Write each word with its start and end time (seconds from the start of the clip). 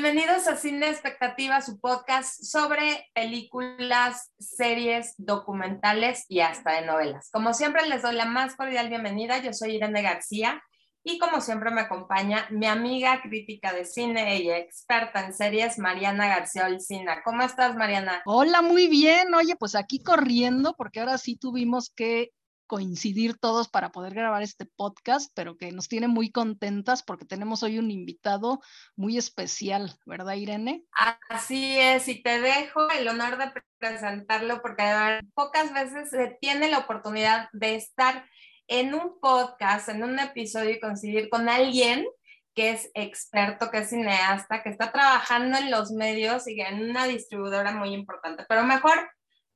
Bienvenidos 0.00 0.46
a 0.46 0.54
Cine 0.54 0.90
Expectativa, 0.90 1.60
su 1.60 1.80
podcast 1.80 2.44
sobre 2.44 3.10
películas, 3.14 4.30
series, 4.38 5.14
documentales 5.18 6.24
y 6.28 6.38
hasta 6.38 6.74
de 6.74 6.86
novelas. 6.86 7.30
Como 7.32 7.52
siempre, 7.52 7.84
les 7.88 8.02
doy 8.02 8.14
la 8.14 8.24
más 8.24 8.54
cordial 8.54 8.90
bienvenida. 8.90 9.38
Yo 9.38 9.52
soy 9.52 9.74
Irene 9.74 10.00
García 10.02 10.62
y 11.02 11.18
como 11.18 11.40
siempre 11.40 11.72
me 11.72 11.80
acompaña 11.80 12.46
mi 12.50 12.66
amiga 12.66 13.20
crítica 13.22 13.72
de 13.72 13.84
cine 13.84 14.38
y 14.40 14.52
experta 14.52 15.26
en 15.26 15.34
series, 15.34 15.80
Mariana 15.80 16.28
García 16.28 16.66
Olcina. 16.66 17.20
¿Cómo 17.24 17.42
estás, 17.42 17.74
Mariana? 17.74 18.22
Hola, 18.24 18.62
muy 18.62 18.86
bien. 18.86 19.34
Oye, 19.34 19.56
pues 19.56 19.74
aquí 19.74 19.98
corriendo 19.98 20.74
porque 20.78 21.00
ahora 21.00 21.18
sí 21.18 21.34
tuvimos 21.34 21.90
que 21.90 22.30
coincidir 22.68 23.36
todos 23.36 23.68
para 23.68 23.90
poder 23.90 24.14
grabar 24.14 24.44
este 24.44 24.66
podcast, 24.66 25.32
pero 25.34 25.56
que 25.56 25.72
nos 25.72 25.88
tiene 25.88 26.06
muy 26.06 26.30
contentas 26.30 27.02
porque 27.02 27.24
tenemos 27.24 27.64
hoy 27.64 27.80
un 27.80 27.90
invitado 27.90 28.60
muy 28.94 29.18
especial, 29.18 29.96
¿verdad, 30.06 30.34
Irene? 30.34 30.84
Así 31.28 31.76
es, 31.78 32.06
y 32.06 32.22
te 32.22 32.40
dejo 32.40 32.88
el 32.92 33.08
honor 33.08 33.38
de 33.38 33.50
presentarlo 33.78 34.62
porque 34.62 35.20
pocas 35.34 35.72
veces 35.74 36.10
se 36.10 36.36
tiene 36.40 36.68
la 36.68 36.78
oportunidad 36.78 37.48
de 37.52 37.74
estar 37.74 38.24
en 38.68 38.94
un 38.94 39.18
podcast, 39.18 39.88
en 39.88 40.04
un 40.04 40.18
episodio 40.20 40.70
y 40.70 40.80
coincidir 40.80 41.28
con 41.30 41.48
alguien 41.48 42.06
que 42.54 42.70
es 42.70 42.90
experto, 42.94 43.70
que 43.70 43.78
es 43.78 43.90
cineasta, 43.90 44.62
que 44.62 44.68
está 44.68 44.92
trabajando 44.92 45.58
en 45.58 45.70
los 45.70 45.92
medios 45.92 46.46
y 46.48 46.60
en 46.60 46.90
una 46.90 47.06
distribuidora 47.06 47.72
muy 47.72 47.94
importante. 47.94 48.44
Pero 48.48 48.64
mejor 48.64 49.08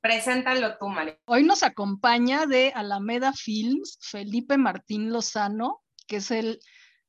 Preséntalo 0.03 0.77
tú, 0.77 0.89
María. 0.89 1.17
Hoy 1.23 1.43
nos 1.45 1.63
acompaña 1.63 2.45
de 2.45 2.73
Alameda 2.75 3.31
Films 3.31 3.97
Felipe 4.01 4.57
Martín 4.57 5.13
Lozano, 5.13 5.81
que 6.07 6.17
es 6.17 6.29
el 6.29 6.59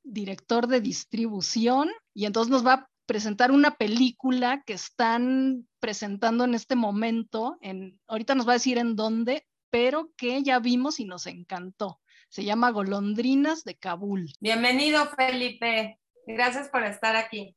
director 0.05 0.69
de 0.69 0.81
distribución, 0.81 1.91
y 2.15 2.27
entonces 2.27 2.53
nos 2.53 2.65
va 2.65 2.73
a 2.73 2.89
presentar 3.05 3.51
una 3.51 3.73
película 3.73 4.63
que 4.65 4.75
están 4.75 5.67
presentando 5.81 6.45
en 6.45 6.55
este 6.55 6.77
momento. 6.77 7.59
En, 7.63 7.99
ahorita 8.07 8.37
nos 8.37 8.47
va 8.47 8.53
a 8.53 8.61
decir 8.63 8.79
en 8.79 8.95
dónde, 8.95 9.45
pero 9.71 10.13
que 10.17 10.45
ya 10.45 10.61
vimos 10.61 11.01
y 11.01 11.05
nos 11.05 11.27
encantó. 11.27 12.01
Se 12.29 12.45
llama 12.45 12.71
Golondrinas 12.71 13.65
de 13.65 13.75
Kabul. 13.75 14.31
Bienvenido, 14.39 15.05
Felipe. 15.17 15.99
Gracias 16.29 16.69
por 16.69 16.85
estar 16.85 17.17
aquí. 17.17 17.57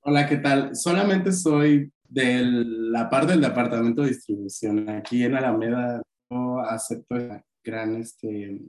Hola, 0.00 0.26
¿qué 0.26 0.38
tal? 0.38 0.74
Solamente 0.74 1.32
soy 1.32 1.92
de 2.14 2.42
la 2.44 3.10
parte 3.10 3.32
del 3.32 3.40
departamento 3.40 4.02
de 4.02 4.08
distribución. 4.08 4.88
Aquí 4.88 5.24
en 5.24 5.34
Alameda 5.34 6.00
yo 6.30 6.60
acepto 6.60 7.16
la 7.16 7.44
gran 7.62 7.96
este, 7.96 8.60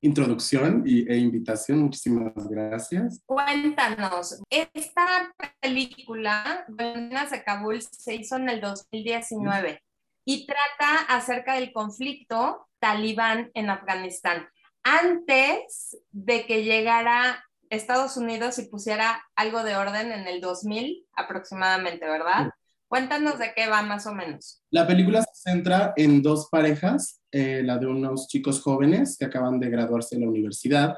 introducción 0.00 0.84
y, 0.86 1.10
e 1.10 1.16
invitación. 1.16 1.80
Muchísimas 1.80 2.48
gracias. 2.48 3.20
Cuéntanos, 3.26 4.40
esta 4.48 5.34
película, 5.60 6.64
Buenas 6.68 7.32
de 7.32 7.42
Kabul, 7.42 7.82
se 7.82 8.14
hizo 8.14 8.36
en 8.36 8.48
el 8.48 8.60
2019 8.60 9.82
y 10.24 10.46
trata 10.46 11.04
acerca 11.08 11.54
del 11.54 11.72
conflicto 11.72 12.68
talibán 12.78 13.50
en 13.54 13.70
Afganistán. 13.70 14.48
Antes 14.84 15.98
de 16.12 16.46
que 16.46 16.62
llegara 16.62 17.44
Estados 17.70 18.16
Unidos 18.16 18.58
y 18.60 18.68
pusiera 18.68 19.24
algo 19.34 19.64
de 19.64 19.74
orden 19.74 20.12
en 20.12 20.28
el 20.28 20.40
2000 20.40 21.06
aproximadamente, 21.14 22.06
¿verdad? 22.06 22.50
Cuéntanos 22.88 23.38
de 23.38 23.52
qué 23.56 23.68
va 23.68 23.82
más 23.82 24.06
o 24.06 24.14
menos. 24.14 24.62
La 24.70 24.86
película 24.86 25.22
se 25.22 25.50
centra 25.50 25.92
en 25.96 26.22
dos 26.22 26.48
parejas, 26.50 27.20
eh, 27.32 27.62
la 27.64 27.78
de 27.78 27.86
unos 27.86 28.28
chicos 28.28 28.60
jóvenes 28.60 29.16
que 29.18 29.24
acaban 29.24 29.58
de 29.58 29.70
graduarse 29.70 30.16
de 30.16 30.22
la 30.22 30.28
universidad. 30.28 30.96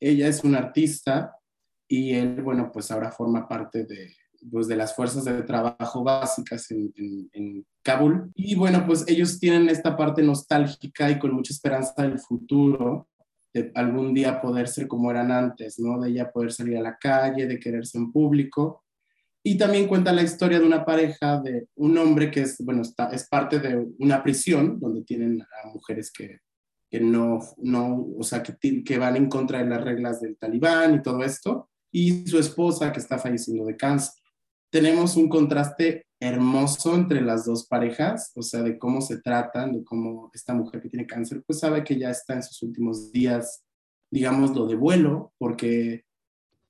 Ella 0.00 0.28
es 0.28 0.42
una 0.44 0.58
artista 0.58 1.36
y 1.88 2.14
él, 2.14 2.42
bueno, 2.42 2.70
pues 2.72 2.90
ahora 2.90 3.12
forma 3.12 3.48
parte 3.48 3.84
de, 3.84 4.14
pues, 4.50 4.66
de 4.66 4.76
las 4.76 4.94
fuerzas 4.94 5.24
de 5.24 5.42
trabajo 5.42 6.02
básicas 6.02 6.70
en, 6.70 6.92
en, 7.32 7.66
Kabul. 7.84 8.30
Y 8.36 8.54
bueno, 8.54 8.84
pues 8.86 9.04
ellos 9.08 9.40
tienen 9.40 9.68
esta 9.68 9.96
parte 9.96 10.22
nostálgica 10.22 11.10
y 11.10 11.18
con 11.18 11.32
mucha 11.32 11.52
esperanza 11.52 12.02
del 12.02 12.18
futuro, 12.18 13.08
de 13.52 13.72
algún 13.74 14.14
día 14.14 14.40
poder 14.40 14.68
ser 14.68 14.86
como 14.86 15.10
eran 15.10 15.32
antes, 15.32 15.80
¿no? 15.80 16.00
De 16.00 16.10
ella 16.10 16.30
poder 16.30 16.52
salir 16.52 16.76
a 16.76 16.82
la 16.82 16.96
calle, 16.96 17.46
de 17.46 17.58
quererse 17.58 17.98
en 17.98 18.12
público 18.12 18.82
y 19.44 19.58
también 19.58 19.88
cuenta 19.88 20.12
la 20.12 20.22
historia 20.22 20.60
de 20.60 20.66
una 20.66 20.84
pareja, 20.84 21.40
de 21.40 21.66
un 21.74 21.98
hombre 21.98 22.30
que 22.30 22.42
es, 22.42 22.64
bueno, 22.64 22.82
está, 22.82 23.08
es 23.10 23.28
parte 23.28 23.58
de 23.58 23.86
una 23.98 24.22
prisión 24.22 24.78
donde 24.78 25.02
tienen 25.02 25.42
a 25.42 25.68
mujeres 25.68 26.12
que, 26.12 26.38
que 26.88 27.00
no, 27.00 27.40
no, 27.58 28.06
o 28.16 28.22
sea, 28.22 28.42
que, 28.42 28.84
que 28.84 28.98
van 28.98 29.16
en 29.16 29.28
contra 29.28 29.58
de 29.58 29.68
las 29.68 29.82
reglas 29.82 30.20
del 30.20 30.36
talibán 30.36 30.94
y 30.94 31.02
todo 31.02 31.24
esto, 31.24 31.70
y 31.90 32.26
su 32.26 32.38
esposa 32.38 32.92
que 32.92 33.00
está 33.00 33.18
falleciendo 33.18 33.64
de 33.64 33.76
cáncer. 33.76 34.14
Tenemos 34.70 35.16
un 35.16 35.28
contraste 35.28 36.06
hermoso 36.20 36.94
entre 36.94 37.20
las 37.20 37.44
dos 37.44 37.66
parejas, 37.66 38.30
o 38.36 38.42
sea, 38.42 38.62
de 38.62 38.78
cómo 38.78 39.00
se 39.00 39.20
tratan, 39.20 39.72
de 39.72 39.84
cómo 39.84 40.30
esta 40.32 40.54
mujer 40.54 40.80
que 40.80 40.88
tiene 40.88 41.06
cáncer, 41.06 41.42
pues 41.44 41.58
sabe 41.58 41.82
que 41.82 41.98
ya 41.98 42.10
está 42.10 42.34
en 42.34 42.44
sus 42.44 42.62
últimos 42.62 43.10
días, 43.10 43.64
digámoslo, 44.10 44.66
de 44.66 44.76
vuelo, 44.76 45.32
porque 45.36 46.04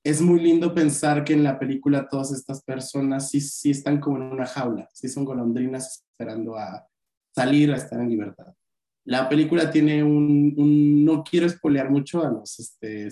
es 0.04 0.20
muy 0.20 0.40
lindo 0.40 0.74
pensar 0.74 1.24
que 1.24 1.32
en 1.32 1.44
la 1.44 1.58
película 1.58 2.08
todas 2.08 2.32
estas 2.32 2.62
personas 2.62 3.30
sí, 3.30 3.40
sí 3.40 3.70
están 3.70 4.00
como 4.00 4.16
en 4.16 4.24
una 4.24 4.46
jaula, 4.46 4.88
sí 4.92 5.08
son 5.08 5.24
golondrinas 5.24 6.04
esperando 6.10 6.56
a 6.56 6.86
salir, 7.34 7.72
a 7.72 7.76
estar 7.76 8.00
en 8.00 8.08
libertad. 8.08 8.54
La 9.04 9.28
película 9.28 9.70
tiene 9.70 10.02
un, 10.02 11.04
no 11.04 11.24
quiero 11.24 11.46
espolear 11.46 11.90
mucho 11.90 12.24
a 12.24 12.30
los, 12.30 12.58
este, 12.60 13.08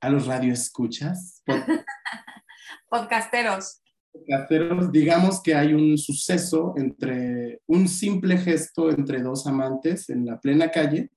a 0.00 0.10
los 0.10 0.26
radioescuchas. 0.26 1.42
Podcasteros. 2.90 3.80
Podcasteros, 4.10 4.90
digamos 4.90 5.40
que 5.42 5.54
hay 5.54 5.74
un 5.74 5.96
suceso 5.96 6.74
entre, 6.76 7.60
un 7.66 7.86
simple 7.88 8.36
gesto 8.38 8.90
entre 8.90 9.22
dos 9.22 9.46
amantes 9.46 10.08
en 10.10 10.26
la 10.26 10.40
plena 10.40 10.70
calle 10.70 11.10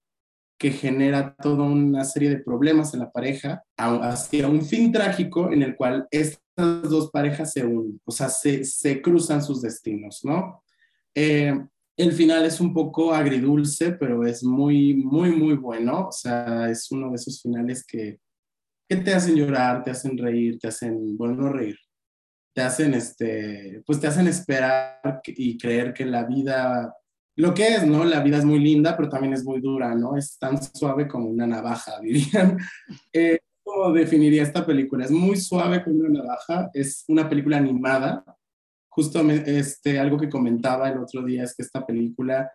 que 0.61 0.69
genera 0.69 1.35
toda 1.41 1.63
una 1.63 2.05
serie 2.05 2.29
de 2.29 2.38
problemas 2.38 2.94
en 2.94 2.99
la 2.99 3.11
pareja 3.11 3.63
hacia 3.75 4.47
un 4.47 4.61
fin 4.61 4.91
trágico 4.91 5.51
en 5.51 5.63
el 5.63 5.75
cual 5.75 6.07
estas 6.11 6.83
dos 6.83 7.09
parejas 7.09 7.51
se 7.51 7.66
unen, 7.66 7.99
o 8.05 8.11
sea, 8.11 8.29
se, 8.29 8.63
se 8.63 9.01
cruzan 9.01 9.41
sus 9.41 9.63
destinos, 9.63 10.19
¿no? 10.23 10.63
Eh, 11.16 11.51
el 11.97 12.11
final 12.11 12.45
es 12.45 12.61
un 12.61 12.75
poco 12.75 13.11
agridulce, 13.11 13.94
pero 13.94 14.23
es 14.23 14.44
muy, 14.44 14.94
muy, 14.94 15.31
muy 15.31 15.55
bueno, 15.55 16.09
o 16.09 16.11
sea, 16.11 16.69
es 16.69 16.91
uno 16.91 17.09
de 17.09 17.16
esos 17.16 17.41
finales 17.41 17.83
que, 17.83 18.19
que 18.88 18.97
te 18.97 19.16
hacen 19.16 19.35
llorar, 19.35 19.83
te 19.83 19.89
hacen 19.89 20.16
reír, 20.16 20.59
te 20.59 20.67
hacen, 20.67 21.17
bueno, 21.17 21.38
no 21.38 21.49
reír, 21.49 21.78
te 22.53 22.61
hacen, 22.61 22.93
este, 22.93 23.81
pues 23.83 23.99
te 23.99 24.05
hacen 24.05 24.28
esperar 24.28 25.22
y 25.25 25.57
creer 25.57 25.91
que 25.91 26.05
la 26.05 26.23
vida 26.25 26.93
lo 27.36 27.53
que 27.53 27.68
es, 27.68 27.86
¿no? 27.86 28.03
La 28.03 28.22
vida 28.22 28.38
es 28.38 28.46
muy 28.46 28.59
linda, 28.59 28.96
pero 28.96 29.09
también 29.09 29.34
es 29.34 29.44
muy 29.44 29.62
dura, 29.62 29.96
¿no? 29.96 30.18
Es 30.18 30.38
tan 30.38 30.62
suave 30.62 31.08
como 31.08 31.30
una 31.30 31.47
navaja, 31.47 32.00
dirían. 32.02 32.58
Eh, 33.14 33.40
¿Cómo 33.64 33.94
definiría 33.94 34.44
esta 34.44 34.66
película? 34.66 35.06
Es 35.06 35.12
muy 35.12 35.38
suave 35.38 35.84
como 35.84 36.00
una 36.00 36.22
navaja, 36.22 36.70
es 36.74 37.06
una 37.08 37.30
película 37.30 37.58
animada. 37.58 38.24
Justo 38.90 39.22
este, 39.30 40.00
algo 40.00 40.18
que 40.18 40.30
comentaba 40.30 40.90
el 40.90 40.97
otro 40.97 41.24
día 41.24 41.44
es 41.44 41.56
que 41.56 41.62
esta 41.62 41.86
película 41.86 42.52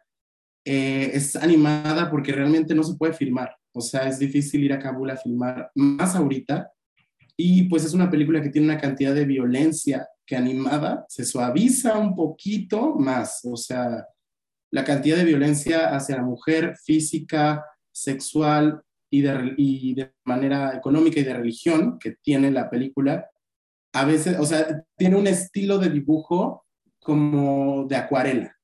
eh, 0.64 1.10
es 1.14 1.36
animada 1.36 2.10
porque 2.10 2.32
realmente 2.32 2.74
no 2.74 2.82
se 2.82 2.96
puede 2.96 3.14
filmar. 3.14 3.56
O 3.72 3.80
sea, 3.80 4.08
es 4.08 4.18
difícil 4.18 4.64
ir 4.64 4.72
a 4.72 4.78
Kabul 4.78 5.10
a 5.10 5.16
filmar 5.16 5.70
más 5.74 6.14
ahorita. 6.16 6.70
Y 7.36 7.64
pues 7.64 7.84
es 7.84 7.94
una 7.94 8.10
película 8.10 8.42
que 8.42 8.50
tiene 8.50 8.66
una 8.66 8.80
cantidad 8.80 9.14
de 9.14 9.24
violencia 9.24 10.08
que 10.26 10.36
animada 10.36 11.06
se 11.08 11.24
suaviza 11.24 11.96
un 11.96 12.14
poquito 12.16 12.96
más. 12.96 13.40
O 13.44 13.56
sea, 13.56 14.06
la 14.70 14.84
cantidad 14.84 15.16
de 15.16 15.24
violencia 15.24 15.94
hacia 15.94 16.16
la 16.16 16.22
mujer 16.22 16.76
física, 16.82 17.64
sexual 17.92 18.82
y 19.10 19.22
de, 19.94 20.12
manera 20.24 20.74
económica 20.76 21.20
y 21.20 21.24
de 21.24 21.32
religión 21.32 21.98
que 21.98 22.16
tiene 22.22 22.50
la 22.50 22.68
película, 22.68 23.30
a 23.94 24.04
veces, 24.04 24.38
o 24.38 24.44
sea, 24.44 24.84
tiene 24.96 25.16
un 25.16 25.26
estilo 25.26 25.78
de 25.78 25.88
dibujo 25.88 26.66
como 27.00 27.86
de 27.86 27.96
acuarela. 27.96 28.54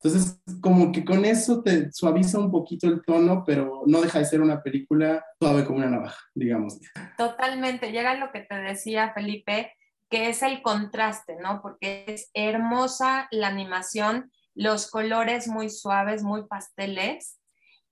Entonces, 0.00 0.38
como 0.60 0.92
que 0.92 1.04
con 1.04 1.24
eso 1.24 1.62
te 1.62 1.90
suaviza 1.90 2.38
un 2.38 2.50
poquito 2.50 2.86
el 2.86 3.02
tono, 3.02 3.42
pero 3.44 3.82
no 3.86 4.00
deja 4.00 4.20
de 4.20 4.26
ser 4.26 4.40
una 4.40 4.62
película 4.62 5.24
suave 5.40 5.64
como 5.64 5.78
una 5.78 5.90
navaja, 5.90 6.22
digamos. 6.34 6.78
Totalmente, 7.16 7.90
llega 7.90 8.14
lo 8.14 8.30
que 8.30 8.40
te 8.40 8.54
decía 8.56 9.12
Felipe, 9.14 9.72
que 10.08 10.28
es 10.28 10.42
el 10.42 10.62
contraste, 10.62 11.36
¿no? 11.42 11.60
Porque 11.62 12.04
es 12.06 12.30
hermosa 12.34 13.26
la 13.32 13.48
animación 13.48 14.30
los 14.56 14.90
colores 14.90 15.46
muy 15.46 15.70
suaves, 15.70 16.22
muy 16.22 16.46
pasteles, 16.46 17.38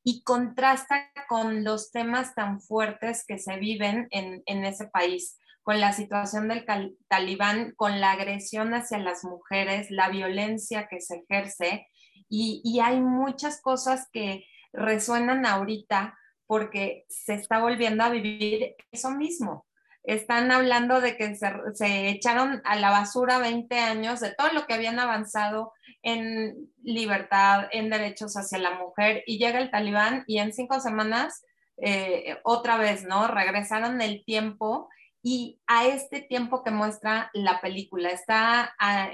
y 0.02 0.22
contrasta 0.22 1.10
con 1.28 1.62
los 1.62 1.92
temas 1.92 2.34
tan 2.34 2.60
fuertes 2.60 3.24
que 3.26 3.38
se 3.38 3.56
viven 3.56 4.08
en, 4.10 4.64
ese 4.64 4.86
país, 4.86 5.38
con 5.62 5.80
la 5.80 5.92
situación 5.92 6.48
del 6.48 6.66
talibán, 7.08 7.72
con 7.76 8.00
la 8.00 8.12
agresión 8.12 8.74
hacia 8.74 8.98
las 8.98 9.24
mujeres, 9.24 9.90
la 9.90 10.08
violencia 10.08 10.88
que 10.88 11.00
se 11.00 11.24
ejerce, 11.28 11.86
y, 12.28 12.60
y 12.64 12.80
hay 12.80 13.00
muchas 13.00 13.60
cosas 13.60 14.08
que 14.10 14.44
resuenan 14.72 15.46
ahorita 15.46 16.18
porque 16.46 17.04
se 17.08 17.34
está 17.34 17.60
volviendo 17.60 18.04
a 18.04 18.10
vivir 18.10 18.74
eso 18.90 19.10
mismo. 19.10 19.66
Están 20.04 20.52
hablando 20.52 21.00
de 21.00 21.16
que 21.16 21.34
se, 21.34 22.08
echaron 22.08 22.60
a 22.64 22.76
la 22.76 22.90
basura 22.90 23.38
20 23.38 23.78
años 23.78 24.20
de 24.20 24.34
todo 24.34 24.48
lo 24.52 24.66
que 24.66 24.74
habían 24.74 24.98
avanzado 24.98 25.72
en 26.02 26.70
libertad, 26.82 27.66
en 27.72 27.88
derechos 27.88 28.36
hacia 28.36 28.58
la 28.58 28.78
mujer, 28.78 29.24
y 29.26 29.38
llega 29.38 29.58
el 29.58 29.70
talibán 29.70 30.24
y 30.26 30.38
en 30.38 30.52
cinco 30.52 30.78
semanas, 30.80 31.42
eh, 31.78 32.36
otra 32.44 32.76
vez, 32.76 33.04
¿no? 33.04 33.26
Regresaron 33.26 34.00
el 34.02 34.24
tiempo 34.24 34.88
y 35.22 35.58
a 35.66 35.86
este 35.86 36.20
tiempo 36.20 36.62
que 36.62 36.70
muestra 36.70 37.30
la 37.32 37.62
película. 37.62 38.10
Está 38.10 38.74
ah, 38.78 39.10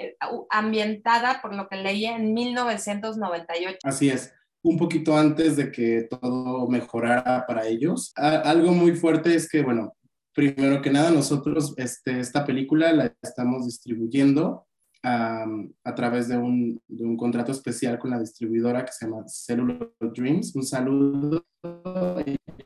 ambientada, 0.50 1.40
por 1.40 1.54
lo 1.54 1.68
que 1.68 1.76
leí, 1.76 2.04
en 2.06 2.34
1998. 2.34 3.78
Así 3.84 4.10
es 4.10 4.34
un 4.62 4.76
poquito 4.76 5.16
antes 5.16 5.56
de 5.56 5.72
que 5.72 6.02
todo 6.02 6.68
mejorara 6.68 7.46
para 7.46 7.66
ellos. 7.66 8.12
algo 8.16 8.72
muy 8.72 8.92
fuerte 8.92 9.34
es 9.34 9.48
que, 9.48 9.62
bueno, 9.62 9.94
primero 10.34 10.80
que 10.82 10.90
nada, 10.90 11.10
nosotros 11.10 11.74
este, 11.76 12.20
esta 12.20 12.44
película 12.44 12.92
la 12.92 13.14
estamos 13.22 13.66
distribuyendo 13.66 14.66
a 15.02 15.94
través 15.96 16.28
de 16.28 16.36
un, 16.36 16.78
de 16.86 17.04
un, 17.04 17.16
contrato 17.16 17.52
especial 17.52 17.98
con 17.98 18.10
la 18.10 18.20
distribuidora 18.20 18.84
que 18.84 18.92
se 18.92 19.06
llama 19.06 19.26
Cellular 19.26 19.88
Dreams. 19.98 20.54
Un 20.54 20.62
saludo. 20.62 21.46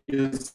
Ellos, 0.08 0.54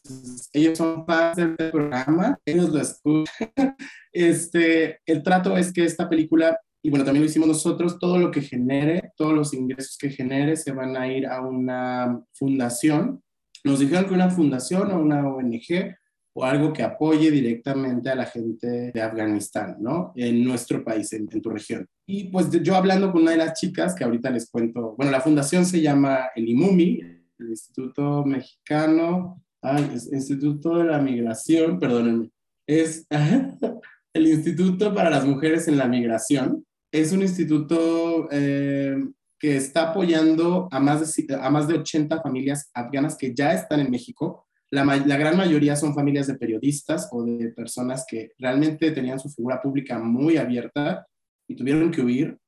ellos 0.52 0.76
son 0.76 1.06
fans 1.06 1.36
del 1.36 1.56
programa, 1.56 2.38
ellos 2.44 2.70
lo 2.70 2.80
escuchan. 2.80 3.50
Este, 4.12 4.98
el 5.06 5.22
trato 5.22 5.56
es 5.56 5.72
que 5.72 5.84
esta 5.84 6.08
película 6.08 6.58
y 6.82 6.88
bueno, 6.88 7.04
también 7.04 7.22
lo 7.22 7.30
hicimos 7.30 7.48
nosotros, 7.48 7.98
todo 7.98 8.18
lo 8.18 8.30
que 8.30 8.40
genere, 8.40 9.12
todos 9.16 9.34
los 9.34 9.52
ingresos 9.52 9.98
que 9.98 10.10
genere 10.10 10.56
se 10.56 10.72
van 10.72 10.96
a 10.96 11.12
ir 11.12 11.26
a 11.26 11.42
una 11.42 12.22
fundación. 12.32 13.22
Nos 13.64 13.80
dijeron 13.80 14.06
que 14.06 14.14
una 14.14 14.30
fundación 14.30 14.90
o 14.90 14.98
una 14.98 15.28
ONG 15.28 15.94
o 16.32 16.44
algo 16.44 16.72
que 16.72 16.82
apoye 16.82 17.30
directamente 17.30 18.08
a 18.10 18.14
la 18.14 18.26
gente 18.26 18.92
de 18.92 19.02
Afganistán, 19.02 19.76
¿no? 19.80 20.12
En 20.14 20.44
nuestro 20.44 20.84
país, 20.84 21.12
en, 21.12 21.28
tu 21.28 21.50
región. 21.50 21.86
Y 22.06 22.24
pues 22.24 22.50
yo 22.62 22.76
hablando 22.76 23.12
con 23.12 23.22
una 23.22 23.32
de 23.32 23.38
las 23.38 23.58
chicas, 23.58 23.94
que 23.94 24.04
ahorita 24.04 24.30
les 24.30 24.50
cuento, 24.50 24.94
bueno, 24.96 25.10
la 25.10 25.20
fundación 25.20 25.64
se 25.64 25.80
llama 25.80 26.30
el 26.34 26.48
IMUMI, 26.48 27.00
el 27.38 27.48
Instituto 27.48 28.24
Mexicano, 28.24 29.42
ay, 29.62 29.90
Instituto 30.12 30.78
de 30.78 30.84
la 30.84 30.98
Migración, 30.98 31.78
perdónenme, 31.78 32.30
es 32.66 33.06
el 34.12 34.26
Instituto 34.26 34.94
para 34.94 35.10
las 35.10 35.26
Mujeres 35.26 35.66
en 35.68 35.78
la 35.78 35.88
Migración, 35.88 36.64
es 36.92 37.12
un 37.12 37.22
instituto 37.22 38.28
eh, 38.30 38.96
que 39.38 39.56
está 39.56 39.90
apoyando 39.90 40.68
a 40.70 40.80
más, 40.80 41.14
de, 41.14 41.34
a 41.34 41.50
más 41.50 41.68
de 41.68 41.74
80 41.74 42.20
familias 42.20 42.70
afganas 42.74 43.16
que 43.16 43.34
ya 43.34 43.52
están 43.52 43.80
en 43.80 43.90
México. 43.90 44.46
La, 44.72 44.84
gran 45.16 45.36
mayoría 45.36 45.74
son 45.74 45.94
familias 45.94 46.28
de 46.28 46.36
periodistas 46.36 47.08
o 47.10 47.24
de 47.24 47.48
personas 47.48 48.04
que 48.08 48.32
realmente 48.38 48.92
tenían 48.92 49.18
su 49.18 49.28
figura 49.28 49.60
pública 49.60 49.98
muy 49.98 50.36
abierta 50.36 51.06
y 51.48 51.56
tuvieron 51.56 51.90
que 51.90 52.02
huir 52.02 52.38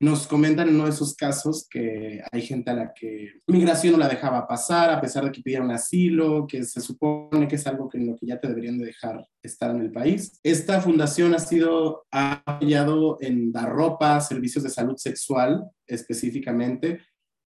nos 0.00 0.26
comentan 0.26 0.68
en 0.68 0.74
uno 0.74 0.84
de 0.84 0.90
esos 0.90 1.14
casos 1.14 1.66
que 1.70 2.20
hay 2.30 2.42
gente 2.42 2.70
a 2.70 2.74
la 2.74 2.92
que 2.92 3.40
migración 3.46 3.92
no 3.92 3.98
la 3.98 4.08
dejaba 4.08 4.46
pasar 4.46 4.90
a 4.90 5.00
pesar 5.00 5.24
de 5.24 5.32
que 5.32 5.40
pidieron 5.40 5.70
asilo, 5.70 6.46
que 6.46 6.64
se 6.64 6.80
supone 6.80 7.48
que 7.48 7.56
es 7.56 7.66
algo 7.66 7.88
que 7.88 7.98
en 7.98 8.08
lo 8.08 8.16
que 8.16 8.26
ya 8.26 8.38
te 8.38 8.48
deberían 8.48 8.78
de 8.78 8.86
dejar 8.86 9.24
estar 9.42 9.70
en 9.70 9.80
el 9.80 9.92
país. 9.92 10.38
Esta 10.42 10.80
fundación 10.80 11.34
ha 11.34 11.38
sido 11.38 12.04
ha 12.10 12.42
apoyado 12.44 13.18
en 13.20 13.52
dar 13.52 13.70
ropa, 13.70 14.20
servicios 14.20 14.64
de 14.64 14.70
salud 14.70 14.96
sexual 14.96 15.64
específicamente. 15.86 17.00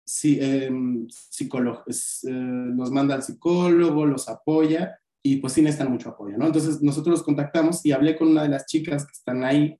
Si, 0.08 0.38
eh, 0.40 0.70
nos 0.70 2.90
manda 2.90 3.14
al 3.14 3.22
psicólogo, 3.22 4.06
los 4.06 4.28
apoya 4.28 4.98
y 5.22 5.36
pues 5.36 5.52
sí 5.52 5.60
necesitan 5.60 5.92
mucho 5.92 6.08
apoyo, 6.08 6.38
¿no? 6.38 6.46
Entonces 6.46 6.80
nosotros 6.80 7.18
los 7.18 7.22
contactamos 7.22 7.84
y 7.84 7.92
hablé 7.92 8.16
con 8.16 8.28
una 8.28 8.44
de 8.44 8.48
las 8.48 8.64
chicas 8.64 9.04
que 9.04 9.12
están 9.12 9.44
ahí 9.44 9.78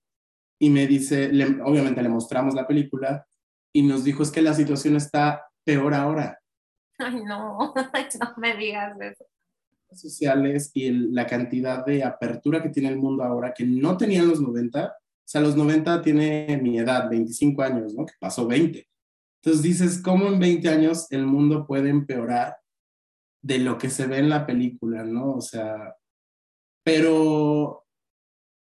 y 0.59 0.69
me 0.69 0.87
dice, 0.87 1.31
obviamente 1.65 2.03
le 2.03 2.11
mostramos 2.11 2.55
la 2.55 2.67
película 2.67 3.27
y 3.73 3.83
nos 3.83 4.05
dijo 4.05 4.23
es 4.23 4.31
que 4.31 4.43
la 4.43 4.53
situación 4.53 4.97
está 4.97 5.47
peor 5.65 5.95
ahora. 5.95 6.39
Ay, 6.99 7.23
no, 7.25 7.57
no 7.75 8.35
me 8.37 8.57
digas 8.57 9.01
eso. 9.01 9.25
Sociales 9.93 10.71
y 10.75 10.91
la 10.91 11.27
cantidad 11.27 11.87
de 11.87 12.05
apertura 12.05 12.63
que 12.63 12.69
tiene 12.69 12.91
el 12.91 12.99
mundo 12.99 13.25
ahora 13.25 13.55
que 13.55 13.65
no 13.65 13.97
tenían 13.97 14.29
los 14.29 14.43
90. 14.43 14.89
O 14.89 14.93
sea, 15.25 15.41
los 15.41 15.57
90 15.57 16.03
tiene 16.03 16.61
mi 16.63 16.79
edad, 16.79 17.09
25 17.09 17.63
años, 17.63 17.95
¿no? 17.95 18.05
Que 18.05 18.13
pasó 18.21 18.47
20. 18.47 18.87
Entonces 19.43 19.63
dices, 19.63 20.03
¿cómo 20.03 20.27
en 20.27 20.39
20 20.39 20.69
años 20.69 21.07
el 21.11 21.27
mundo 21.27 21.67
puede 21.67 21.91
empeorar 21.91 22.57
de 23.43 23.59
lo 23.59 23.79
que 23.79 23.91
se 23.91 24.07
ve 24.07 24.19
en 24.19 24.29
la 24.29 24.47
película, 24.47 25.05
¿no? 25.05 25.35
O 25.35 25.41
sea, 25.41 25.95
pero 26.85 27.85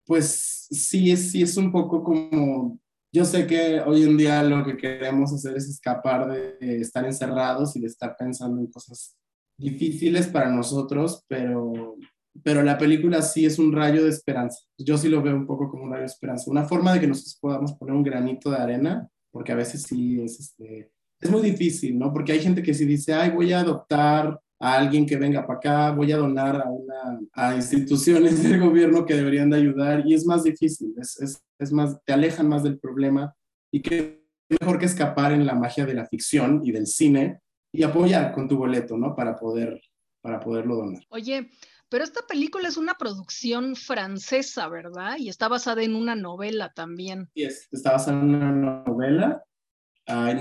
pues 0.05 0.67
sí 0.71 1.15
sí 1.15 1.43
es 1.43 1.55
un 1.57 1.71
poco 1.71 2.03
como, 2.03 2.79
yo 3.13 3.25
sé 3.25 3.47
que 3.47 3.79
hoy 3.81 4.03
en 4.03 4.17
día 4.17 4.43
lo 4.43 4.65
que 4.65 4.75
queremos 4.75 5.31
hacer 5.33 5.55
es 5.55 5.69
escapar 5.69 6.27
de 6.27 6.81
estar 6.81 7.05
encerrados 7.05 7.75
y 7.75 7.81
de 7.81 7.87
estar 7.87 8.15
pensando 8.17 8.59
en 8.59 8.67
cosas 8.67 9.15
difíciles 9.57 10.27
para 10.27 10.49
nosotros, 10.49 11.23
pero, 11.27 11.95
pero 12.43 12.63
la 12.63 12.77
película 12.77 13.21
sí 13.21 13.45
es 13.45 13.59
un 13.59 13.71
rayo 13.71 14.03
de 14.03 14.09
esperanza. 14.09 14.59
Yo 14.77 14.97
sí 14.97 15.09
lo 15.09 15.21
veo 15.21 15.35
un 15.35 15.45
poco 15.45 15.69
como 15.69 15.83
un 15.83 15.91
rayo 15.91 16.01
de 16.01 16.07
esperanza, 16.07 16.49
una 16.49 16.65
forma 16.65 16.93
de 16.93 17.01
que 17.01 17.07
nosotros 17.07 17.37
podamos 17.39 17.73
poner 17.73 17.93
un 17.93 18.03
granito 18.03 18.49
de 18.49 18.57
arena, 18.57 19.09
porque 19.31 19.51
a 19.51 19.55
veces 19.55 19.83
sí 19.83 20.21
es, 20.21 20.39
este, 20.39 20.91
es 21.19 21.29
muy 21.29 21.41
difícil, 21.41 21.97
¿no? 21.97 22.11
Porque 22.13 22.31
hay 22.31 22.39
gente 22.39 22.63
que 22.63 22.73
sí 22.73 22.85
dice, 22.85 23.13
ay, 23.13 23.31
voy 23.31 23.51
a 23.53 23.61
adoptar 23.61 24.39
a 24.59 24.75
alguien 24.75 25.05
que 25.05 25.17
venga 25.17 25.45
para 25.45 25.57
acá, 25.59 25.91
voy 25.91 26.11
a 26.11 26.17
donar 26.17 26.61
a, 26.61 26.69
una, 26.69 27.19
a 27.33 27.55
instituciones 27.55 28.43
del 28.43 28.59
gobierno 28.59 29.05
que 29.05 29.15
deberían 29.15 29.49
de 29.49 29.57
ayudar 29.57 30.03
y 30.05 30.13
es 30.13 30.25
más 30.25 30.43
difícil, 30.43 30.93
es, 30.97 31.19
es, 31.21 31.41
es, 31.57 31.71
más, 31.71 31.97
te 32.03 32.13
alejan 32.13 32.47
más 32.47 32.63
del 32.63 32.77
problema 32.77 33.33
y 33.71 33.81
que 33.81 34.25
mejor 34.59 34.79
que 34.79 34.85
escapar 34.85 35.31
en 35.31 35.45
la 35.45 35.55
magia 35.55 35.85
de 35.85 35.93
la 35.93 36.07
ficción 36.07 36.61
y 36.63 36.71
del 36.71 36.87
cine 36.87 37.39
y 37.71 37.83
apoyar 37.83 38.33
con 38.33 38.47
tu 38.47 38.57
boleto, 38.57 38.97
¿no? 38.97 39.15
Para 39.15 39.35
poder, 39.35 39.79
para 40.21 40.39
poderlo 40.39 40.75
donar. 40.75 41.03
Oye, 41.09 41.49
pero 41.89 42.03
esta 42.03 42.21
película 42.27 42.67
es 42.67 42.77
una 42.77 42.95
producción 42.95 43.75
francesa, 43.75 44.67
¿verdad? 44.69 45.17
Y 45.17 45.29
está 45.29 45.47
basada 45.47 45.83
en 45.83 45.95
una 45.95 46.15
novela 46.15 46.71
también. 46.73 47.29
Sí, 47.35 47.47
está 47.71 47.93
basada 47.93 48.19
en 48.19 48.35
una 48.35 48.51
novela 48.51 49.43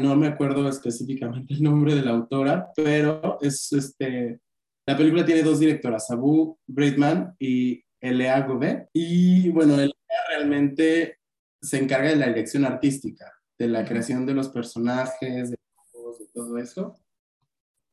no 0.00 0.16
me 0.16 0.28
acuerdo 0.28 0.68
específicamente 0.68 1.54
el 1.54 1.62
nombre 1.62 1.94
de 1.94 2.02
la 2.02 2.12
autora, 2.12 2.70
pero 2.74 3.38
es 3.40 3.72
este, 3.72 4.40
la 4.86 4.96
película 4.96 5.24
tiene 5.24 5.42
dos 5.42 5.60
directoras, 5.60 6.10
Abu 6.10 6.58
Braidman 6.66 7.34
y 7.38 7.84
Elea 8.00 8.46
Gouvet. 8.46 8.88
Y 8.92 9.50
bueno, 9.50 9.74
Elea 9.74 9.92
realmente 10.28 11.18
se 11.60 11.78
encarga 11.78 12.08
de 12.08 12.16
la 12.16 12.28
dirección 12.28 12.64
artística, 12.64 13.30
de 13.58 13.68
la 13.68 13.84
creación 13.84 14.24
de 14.24 14.34
los 14.34 14.48
personajes, 14.48 15.50
de, 15.50 15.56
de 15.56 16.26
todo 16.32 16.56
eso. 16.58 16.96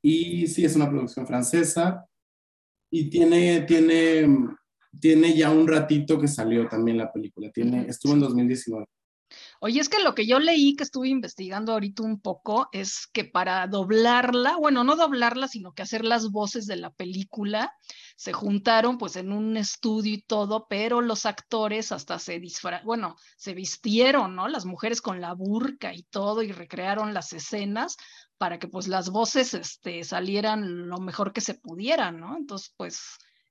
Y 0.01 0.48
sí, 0.48 0.63
es 0.63 0.75
una 0.75 0.89
producción 0.89 1.27
francesa 1.27 2.06
y 2.92 3.10
tiene, 3.10 3.62
tiene, 3.62 4.27
tiene 5.00 5.36
ya 5.36 5.51
un 5.51 5.68
ratito 5.68 6.20
que 6.20 6.27
salió 6.27 6.68
también 6.68 6.98
la 6.98 7.12
película. 7.12 7.51
Tiene, 7.51 7.88
estuvo 7.88 8.13
en 8.13 8.20
2019. 8.22 8.86
Oye, 9.60 9.80
es 9.80 9.89
que 9.89 10.04
lo 10.04 10.15
que 10.15 10.27
yo 10.27 10.39
leí, 10.39 10.75
que 10.75 10.84
estuve 10.84 11.10
investigando 11.10 11.74
ahorita 11.74 12.04
un 12.04 12.20
poco, 12.20 12.70
es 12.72 13.08
que 13.08 13.25
para 13.25 13.65
doblarla, 13.68 14.58
bueno, 14.58 14.84
no 14.84 14.96
doblarla, 14.96 15.48
sino 15.48 15.74
que 15.74 15.84
hacer 15.84 16.06
las 16.06 16.32
voces 16.32 16.65
de 16.68 16.75
la 16.75 16.92
película, 16.92 17.74
se 18.15 18.34
juntaron 18.34 18.98
pues 18.98 19.15
en 19.15 19.32
un 19.32 19.58
estudio 19.58 20.13
y 20.13 20.22
todo, 20.22 20.68
pero 20.70 21.01
los 21.01 21.25
actores 21.25 21.92
hasta 21.92 22.20
se 22.20 22.39
disfra 22.39 22.82
bueno, 22.84 23.15
se 23.38 23.54
vistieron, 23.54 24.36
¿no? 24.36 24.48
Las 24.48 24.65
mujeres 24.65 25.01
con 25.01 25.22
la 25.22 25.34
burca 25.34 25.94
y 25.94 26.04
todo 26.04 26.42
y 26.44 26.51
recrearon 26.51 27.13
las 27.13 27.34
escenas 27.34 27.98
para 28.38 28.60
que 28.60 28.68
pues 28.68 28.88
las 28.88 29.10
voces 29.10 29.54
este, 29.54 30.04
salieran 30.04 30.88
lo 30.88 31.00
mejor 31.00 31.34
que 31.34 31.42
se 31.42 31.56
pudieran, 31.56 32.20
¿no? 32.20 32.38
Entonces, 32.38 32.74
pues 32.77 33.01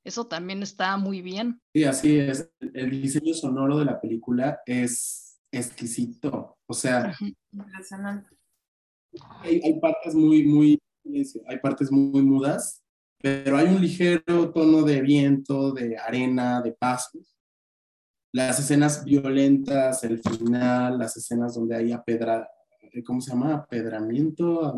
eso 0.04 0.26
también 0.26 0.62
está 0.62 0.96
muy 0.96 1.22
bien. 1.22 1.60
Sí, 1.72 1.84
así 1.84 2.18
es. 2.18 2.50
El 2.60 2.90
diseño 2.90 3.34
sonoro 3.34 3.78
de 3.78 3.86
la 3.86 4.00
película 4.00 4.60
es 4.66 5.33
exquisito. 5.58 6.56
O 6.66 6.74
sea, 6.74 7.14
hay, 9.42 9.80
partes 9.80 10.14
muy, 10.14 10.44
muy, 10.44 10.80
hay 11.46 11.58
partes 11.58 11.90
muy 11.90 12.22
mudas, 12.22 12.82
pero 13.20 13.56
hay 13.56 13.66
un 13.66 13.80
ligero 13.80 14.52
tono 14.52 14.82
de 14.82 15.00
viento, 15.02 15.72
de 15.72 15.96
arena, 15.98 16.60
de 16.60 16.72
pasos. 16.72 17.36
Las 18.32 18.58
escenas 18.58 19.04
violentas, 19.04 20.02
el 20.04 20.20
final, 20.20 20.98
las 20.98 21.16
escenas 21.16 21.54
donde 21.54 21.76
hay 21.76 21.92
apedra, 21.92 22.48
¿cómo 23.06 23.20
se 23.20 23.30
llama? 23.30 23.54
Apedramiento, 23.54 24.74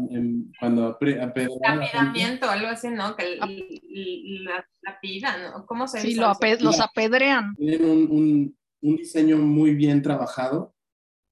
cuando 0.60 0.88
Apedamiento, 0.88 2.50
algo 2.50 2.68
así, 2.68 2.88
¿no? 2.88 3.16
Que 3.16 3.36
la, 3.36 4.66
la 4.82 5.38
¿no? 5.38 5.64
¿Cómo 5.66 5.88
se 5.88 5.98
dice? 5.98 6.10
Sí, 6.10 6.60
los 6.60 6.80
apedrean. 6.80 7.54
Tienen 7.56 7.84
un, 7.84 8.10
un 8.10 8.56
diseño 8.80 9.38
muy 9.38 9.74
bien 9.74 10.02
trabajado. 10.02 10.74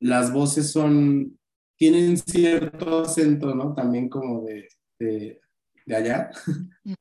Las 0.00 0.32
voces 0.32 0.70
son, 0.70 1.38
tienen 1.76 2.16
cierto 2.16 3.00
acento, 3.00 3.54
¿no? 3.54 3.74
También 3.74 4.08
como 4.08 4.42
de, 4.42 4.68
de, 4.98 5.40
allá. 5.94 6.30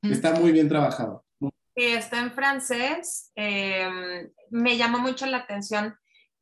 Está 0.02 0.34
muy 0.40 0.52
bien 0.52 0.70
trabajado. 0.70 1.26
Sí, 1.76 1.86
está 1.86 2.20
en 2.22 2.32
francés. 2.32 3.32
Em, 3.36 4.30
me 4.52 4.78
llamó 4.78 5.00
mucho 5.00 5.26
la 5.26 5.38
atención 5.38 5.96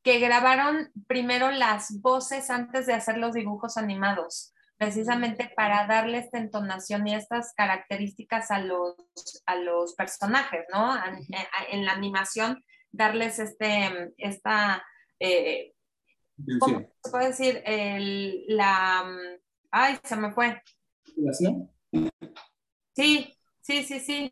que 0.04 0.20
grabaron 0.20 0.92
primero 1.08 1.52
las 1.52 2.02
voces 2.02 2.50
antes 2.50 2.86
de 2.88 2.94
hacer 2.94 3.18
los 3.18 3.34
dibujos 3.34 3.78
animados, 3.78 4.54
precisamente 4.78 5.52
para 5.56 5.86
darle 5.86 6.18
esta 6.18 6.40
entonación 6.40 7.08
y 7.08 7.14
estas 7.14 7.54
características 7.56 8.50
a 8.50 8.60
los, 8.60 8.96
a 9.46 9.56
los 9.56 9.94
personajes, 9.94 10.66
¿no? 10.74 10.96
En, 11.72 11.86
la 11.86 11.94
animación, 11.94 12.64
darles 12.92 13.40
este, 13.40 14.14
esta, 14.18 14.86
eh, 15.20 15.74
¿cómo 16.60 16.80
se 17.04 17.12
puede 17.12 17.28
decir? 17.28 17.64
la, 18.48 19.06
ay, 19.72 20.00
se 20.04 20.16
me 20.16 20.32
fue. 20.32 20.62
Sí, 22.96 23.38
sí, 23.62 23.84
sí, 23.84 24.00
sí. 24.00 24.32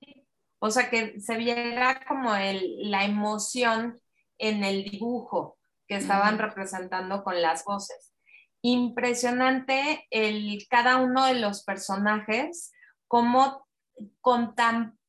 O 0.60 0.70
sea, 0.72 0.90
que 0.90 1.20
se 1.22 1.38
viera 1.38 2.06
como 2.06 2.36
el, 2.36 2.92
la 2.92 3.06
emoción 3.06 4.00
en 4.38 4.64
el 4.64 4.84
dibujo 4.84 5.58
que 5.88 5.96
estaban 5.96 6.38
representando 6.38 7.24
con 7.24 7.42
las 7.42 7.64
voces. 7.64 8.14
Impresionante 8.62 10.06
el, 10.12 10.66
cada 10.70 10.98
uno 10.98 11.26
de 11.26 11.36
los 11.36 11.64
personajes, 11.64 12.72
cómo 13.08 13.66
con 14.22 14.56
tan 14.56 15.00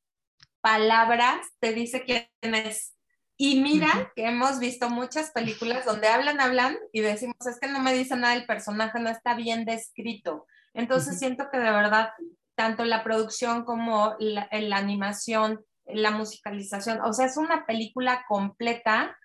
palabras 0.61 1.47
te 1.59 1.73
dice 1.73 2.05
quién 2.05 2.29
es. 2.43 2.97
Y 3.43 3.59
mira 3.63 4.13
que 4.15 4.27
hemos 4.27 4.59
visto 4.59 4.91
muchas 4.91 5.31
películas 5.31 5.87
donde 5.87 6.09
hablan, 6.09 6.43
hablan 6.43 6.77
y 6.93 7.01
decimos, 7.01 7.39
es 7.49 7.59
que 7.59 7.69
no 7.69 7.81
me 7.81 7.95
dice 7.95 8.15
nada 8.15 8.35
el 8.35 8.45
personaje, 8.45 9.01
no 9.01 9.09
está 9.09 9.33
bien 9.33 9.65
descrito. 9.65 10.47
Entonces 10.75 11.19
siento 11.19 11.49
que 11.51 11.57
de 11.57 11.71
verdad, 11.71 12.11
tanto 12.55 12.85
la 12.85 13.03
producción 13.03 13.65
como 13.65 14.15
la, 14.19 14.47
la 14.53 14.77
animación, 14.77 15.65
la 15.87 16.11
musicalización, 16.11 17.01
o 17.01 17.15
sea, 17.15 17.25
es 17.25 17.39
una 17.39 17.65
película 17.65 18.27
completa 18.29 19.17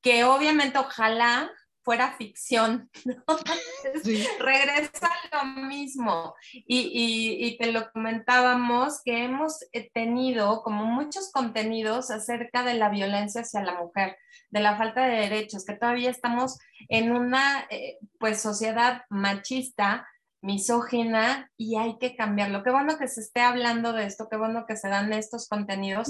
que 0.00 0.22
obviamente 0.22 0.78
ojalá 0.78 1.50
fuera 1.86 2.16
ficción, 2.18 2.90
regresa 4.40 5.08
lo 5.32 5.44
mismo. 5.68 6.34
Y, 6.52 7.56
te 7.58 7.70
lo 7.70 7.92
comentábamos 7.92 9.00
que 9.04 9.22
hemos 9.22 9.62
eh, 9.72 9.88
tenido 9.94 10.64
como 10.64 10.84
muchos 10.84 11.30
contenidos 11.30 12.10
acerca 12.10 12.64
de 12.64 12.74
la 12.74 12.88
violencia 12.88 13.42
hacia 13.42 13.62
la 13.62 13.80
mujer, 13.80 14.16
de 14.50 14.60
la 14.60 14.76
falta 14.76 15.06
de 15.06 15.20
derechos, 15.20 15.64
que 15.64 15.74
todavía 15.74 16.10
estamos 16.10 16.58
en 16.88 17.12
una 17.12 17.66
eh, 17.70 17.98
pues 18.18 18.42
sociedad 18.42 19.02
machista, 19.08 20.08
misógina 20.42 21.52
y 21.56 21.76
hay 21.76 21.98
que 21.98 22.16
cambiarlo. 22.16 22.64
Qué 22.64 22.72
bueno 22.72 22.98
que 22.98 23.06
se 23.06 23.20
esté 23.20 23.42
hablando 23.42 23.92
de 23.92 24.06
esto, 24.06 24.26
qué 24.28 24.36
bueno 24.36 24.66
que 24.66 24.76
se 24.76 24.88
dan 24.88 25.12
estos 25.12 25.48
contenidos 25.48 26.08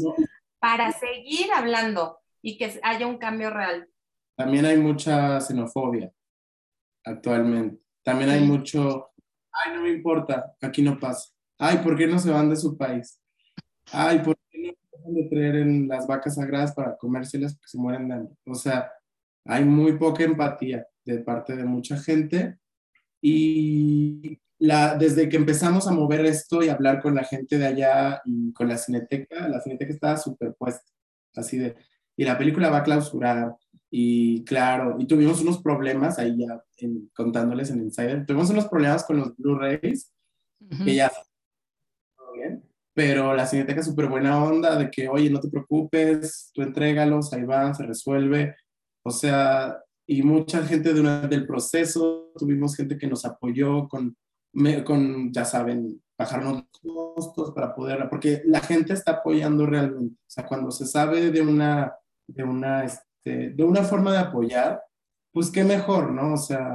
para 0.59 0.91
seguir 0.93 1.53
hablando 1.55 2.19
y 2.41 2.57
que 2.57 2.81
haya 2.83 3.07
un 3.07 3.19
cambio 3.19 3.51
real. 3.51 3.91
También 4.37 4.67
hay 4.67 4.77
mucha 4.77 5.41
xenofobia 5.41 6.13
actualmente. 7.05 7.83
También 8.03 8.31
hay 8.31 8.41
mucho, 8.43 9.11
ay, 9.51 9.75
no 9.75 9.83
me 9.83 9.91
importa, 9.91 10.55
aquí 10.61 10.83
no 10.83 10.99
pasa. 10.99 11.31
Ay, 11.59 11.79
¿por 11.79 11.97
qué 11.97 12.07
no 12.07 12.19
se 12.19 12.31
van 12.31 12.51
de 12.51 12.57
su 12.57 12.77
país? 12.77 13.21
Ay, 13.91 14.19
¿por 14.21 14.37
qué 14.51 14.59
no 14.59 14.73
dejan 14.93 15.15
de 15.15 15.23
traer 15.25 15.57
en 15.57 15.89
las 15.89 16.07
vacas 16.07 16.35
sagradas 16.35 16.73
para 16.75 16.97
comérselas 16.97 17.55
porque 17.55 17.69
se 17.69 17.79
mueren 17.79 18.09
de 18.09 18.15
hambre? 18.15 18.35
O 18.47 18.55
sea, 18.55 18.93
hay 19.45 19.65
muy 19.65 19.97
poca 19.97 20.25
empatía 20.25 20.87
de 21.05 21.19
parte 21.21 21.57
de 21.57 21.65
mucha 21.65 21.97
gente 21.97 22.59
y 23.21 24.39
la, 24.59 24.97
desde 24.97 25.29
que 25.29 25.37
empezamos 25.37 25.87
a 25.89 25.93
mover 25.93 26.25
esto 26.27 26.63
y 26.63 26.69
hablar 26.69 27.01
con 27.01 27.15
la 27.15 27.25
gente 27.25 27.59
de 27.59 27.67
allá 27.67 28.23
y 28.25 28.53
con 28.53 28.69
la 28.69 28.77
cineteca, 28.77 29.49
la 29.49 29.61
cineteca 29.61 29.93
estaba 29.93 30.17
superpuesta, 30.17 30.91
así 31.35 31.59
de, 31.59 31.77
y 32.17 32.25
la 32.25 32.39
película 32.39 32.71
va 32.71 32.79
a 32.79 32.83
clausurar. 32.83 33.55
Y 33.91 34.45
claro, 34.45 34.97
y 34.99 35.07
tuvimos 35.07 35.41
unos 35.41 35.63
problemas 35.63 36.19
ahí 36.19 36.37
ya 36.39 36.63
contándoles 37.15 37.71
en 37.71 37.83
Insider, 37.83 38.27
tuvimos 38.27 38.51
unos 38.51 38.67
problemas 38.67 39.05
con 39.05 39.19
los 39.19 39.37
Blu-rays, 39.37 40.13
que 40.85 40.95
ya 40.95 41.13
bien, 42.35 42.63
pero 42.93 43.35
la 43.35 43.47
cineteca 43.47 43.81
es 43.81 43.87
súper 43.87 44.09
buena 44.09 44.43
onda 44.43 44.77
de 44.77 44.91
que, 44.91 45.09
oye, 45.09 45.31
no 45.31 45.41
te 45.41 45.49
preocupes, 45.49 46.51
tú 46.53 46.63
entrégalos, 46.63 47.33
ahí 47.33 47.45
van, 47.45 47.75
se 47.75 47.85
resuelve. 47.85 48.57
O 49.05 49.11
sea, 49.11 49.79
y 50.07 50.23
mucha 50.23 50.65
gente 50.65 50.93
durante 50.93 51.35
el 51.35 51.47
proceso, 51.47 52.33
tuvimos 52.37 52.77
gente 52.77 52.99
que 52.99 53.07
nos 53.07 53.25
apoyó 53.25 53.89
con, 53.89 54.17
con 54.85 55.33
ya 55.33 55.45
saben, 55.45 56.03
bajarnos 56.19 56.65
costos 56.83 57.53
para 57.53 57.75
poder, 57.75 58.09
porque 58.11 58.43
la 58.47 58.61
gente 58.61 58.95
está 58.95 59.13
apoyando 59.13 59.65
realmente. 59.67 60.17
O 60.21 60.31
sea, 60.31 60.47
cuando 60.47 60.71
se 60.71 60.87
sabe 60.87 61.31
de 61.31 61.41
una 61.41 61.95
de 62.27 62.43
una, 62.43 62.85
este, 63.27 63.51
de 63.51 63.65
una 63.65 63.83
forma 63.83 64.13
de 64.13 64.19
apoyar, 64.19 64.81
pues 65.33 65.51
qué 65.51 65.65
mejor, 65.65 66.13
¿no? 66.13 66.35
O 66.35 66.37
sea, 66.37 66.75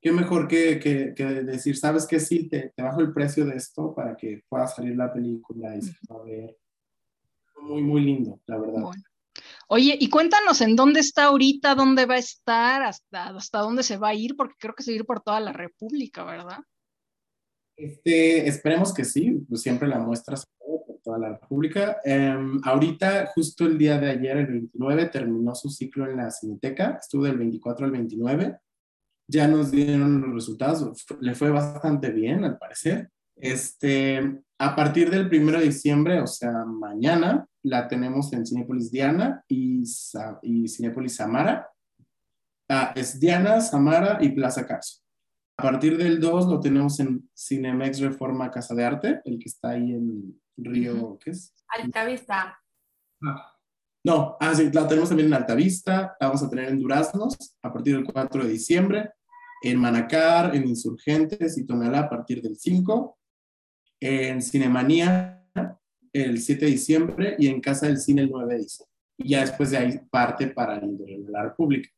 qué 0.00 0.12
mejor 0.12 0.48
que, 0.48 0.78
que, 0.80 1.14
que, 1.14 1.24
decir, 1.24 1.76
¿sabes 1.76 2.06
qué? 2.06 2.18
Sí, 2.18 2.48
te, 2.48 2.72
te, 2.74 2.82
bajo 2.82 3.00
el 3.00 3.12
precio 3.12 3.44
de 3.46 3.56
esto 3.56 3.94
para 3.94 4.16
que 4.16 4.42
pueda 4.48 4.66
salir 4.66 4.96
la 4.96 5.12
película 5.12 5.76
y 5.76 5.82
se 5.82 5.94
va 6.10 6.20
a 6.20 6.24
ver. 6.24 6.56
Muy, 7.62 7.82
muy 7.82 8.02
lindo, 8.02 8.40
la 8.46 8.58
verdad. 8.58 8.82
Oye, 9.68 9.96
y 9.98 10.10
cuéntanos 10.10 10.60
en 10.60 10.76
dónde 10.76 11.00
está 11.00 11.24
ahorita, 11.24 11.74
dónde 11.74 12.04
va 12.04 12.14
a 12.14 12.18
estar, 12.18 12.82
hasta, 12.82 13.28
hasta 13.28 13.60
dónde 13.60 13.82
se 13.82 13.96
va 13.96 14.08
a 14.08 14.14
ir, 14.14 14.36
porque 14.36 14.56
creo 14.58 14.74
que 14.74 14.82
se 14.82 14.90
va 14.90 14.94
a 14.94 14.98
ir 14.98 15.06
por 15.06 15.22
toda 15.22 15.40
la 15.40 15.52
República, 15.52 16.24
¿verdad? 16.24 16.58
Este, 17.76 18.46
esperemos 18.46 18.92
que 18.92 19.04
sí, 19.04 19.44
pues 19.48 19.62
siempre 19.62 19.88
la 19.88 19.98
muestra 19.98 20.36
toda 21.04 21.18
la 21.18 21.28
República. 21.38 21.98
Em, 22.02 22.60
ahorita, 22.64 23.26
justo 23.34 23.66
el 23.66 23.78
día 23.78 23.98
de 24.00 24.10
ayer, 24.10 24.38
el 24.38 24.46
29, 24.46 25.06
terminó 25.06 25.54
su 25.54 25.68
ciclo 25.68 26.10
en 26.10 26.16
la 26.16 26.30
Cineteca, 26.30 26.98
estuvo 27.00 27.24
del 27.24 27.38
24 27.38 27.86
al 27.86 27.92
29. 27.92 28.58
Ya 29.28 29.46
nos 29.46 29.70
dieron 29.70 30.20
los 30.20 30.34
resultados, 30.34 31.06
le 31.20 31.34
fue 31.34 31.50
bastante 31.50 32.10
bien, 32.10 32.44
al 32.44 32.58
parecer. 32.58 33.10
Este, 33.36 34.42
a 34.58 34.76
partir 34.76 35.10
del 35.10 35.26
1 35.26 35.58
de 35.58 35.64
diciembre, 35.64 36.20
o 36.20 36.26
sea, 36.26 36.64
mañana, 36.64 37.46
la 37.62 37.88
tenemos 37.88 38.32
en 38.32 38.46
Cinepolis 38.46 38.90
Diana 38.90 39.44
y, 39.48 39.82
y 40.42 40.68
Cinepolis 40.68 41.16
Samara. 41.16 41.68
Ah, 42.68 42.92
es 42.96 43.20
Diana, 43.20 43.60
Samara 43.60 44.18
y 44.20 44.30
Plaza 44.30 44.66
Carso. 44.66 45.04
A 45.56 45.62
partir 45.62 45.96
del 45.96 46.20
2 46.20 46.46
lo 46.46 46.60
tenemos 46.60 46.98
en 47.00 47.28
Cinemex 47.36 48.00
Reforma 48.00 48.50
Casa 48.50 48.74
de 48.74 48.84
Arte, 48.84 49.20
el 49.24 49.38
que 49.38 49.48
está 49.48 49.70
ahí 49.70 49.92
en 49.92 50.40
Río, 50.56 51.18
¿qué 51.22 51.30
es? 51.30 51.54
Altavista. 51.68 52.58
Ah, 53.22 53.58
no, 54.04 54.36
ah, 54.38 54.54
sí, 54.54 54.70
la 54.70 54.86
tenemos 54.86 55.08
también 55.08 55.28
en 55.28 55.34
Altavista, 55.34 56.16
la 56.20 56.26
vamos 56.26 56.42
a 56.42 56.50
tener 56.50 56.68
en 56.68 56.78
Duraznos 56.78 57.56
a 57.62 57.72
partir 57.72 57.96
del 57.96 58.04
4 58.04 58.44
de 58.44 58.50
diciembre, 58.50 59.12
en 59.62 59.80
Manacar, 59.80 60.54
en 60.54 60.68
Insurgentes 60.68 61.56
y 61.56 61.66
Tonalá 61.66 62.00
a 62.00 62.08
partir 62.10 62.42
del 62.42 62.56
5, 62.56 63.18
en 64.00 64.42
Cinemanía 64.42 65.42
el 66.12 66.40
7 66.40 66.64
de 66.64 66.70
diciembre 66.70 67.36
y 67.38 67.48
en 67.48 67.60
Casa 67.60 67.86
del 67.86 67.98
Cine 67.98 68.22
el 68.22 68.30
9 68.30 68.54
de 68.54 68.60
diciembre. 68.60 68.94
Y 69.16 69.28
ya 69.30 69.40
después 69.40 69.70
de 69.70 69.78
ahí 69.78 69.98
parte 70.10 70.48
para 70.48 70.76
el 70.76 70.98
de 70.98 71.24
la 71.28 71.42
República. 71.42 71.88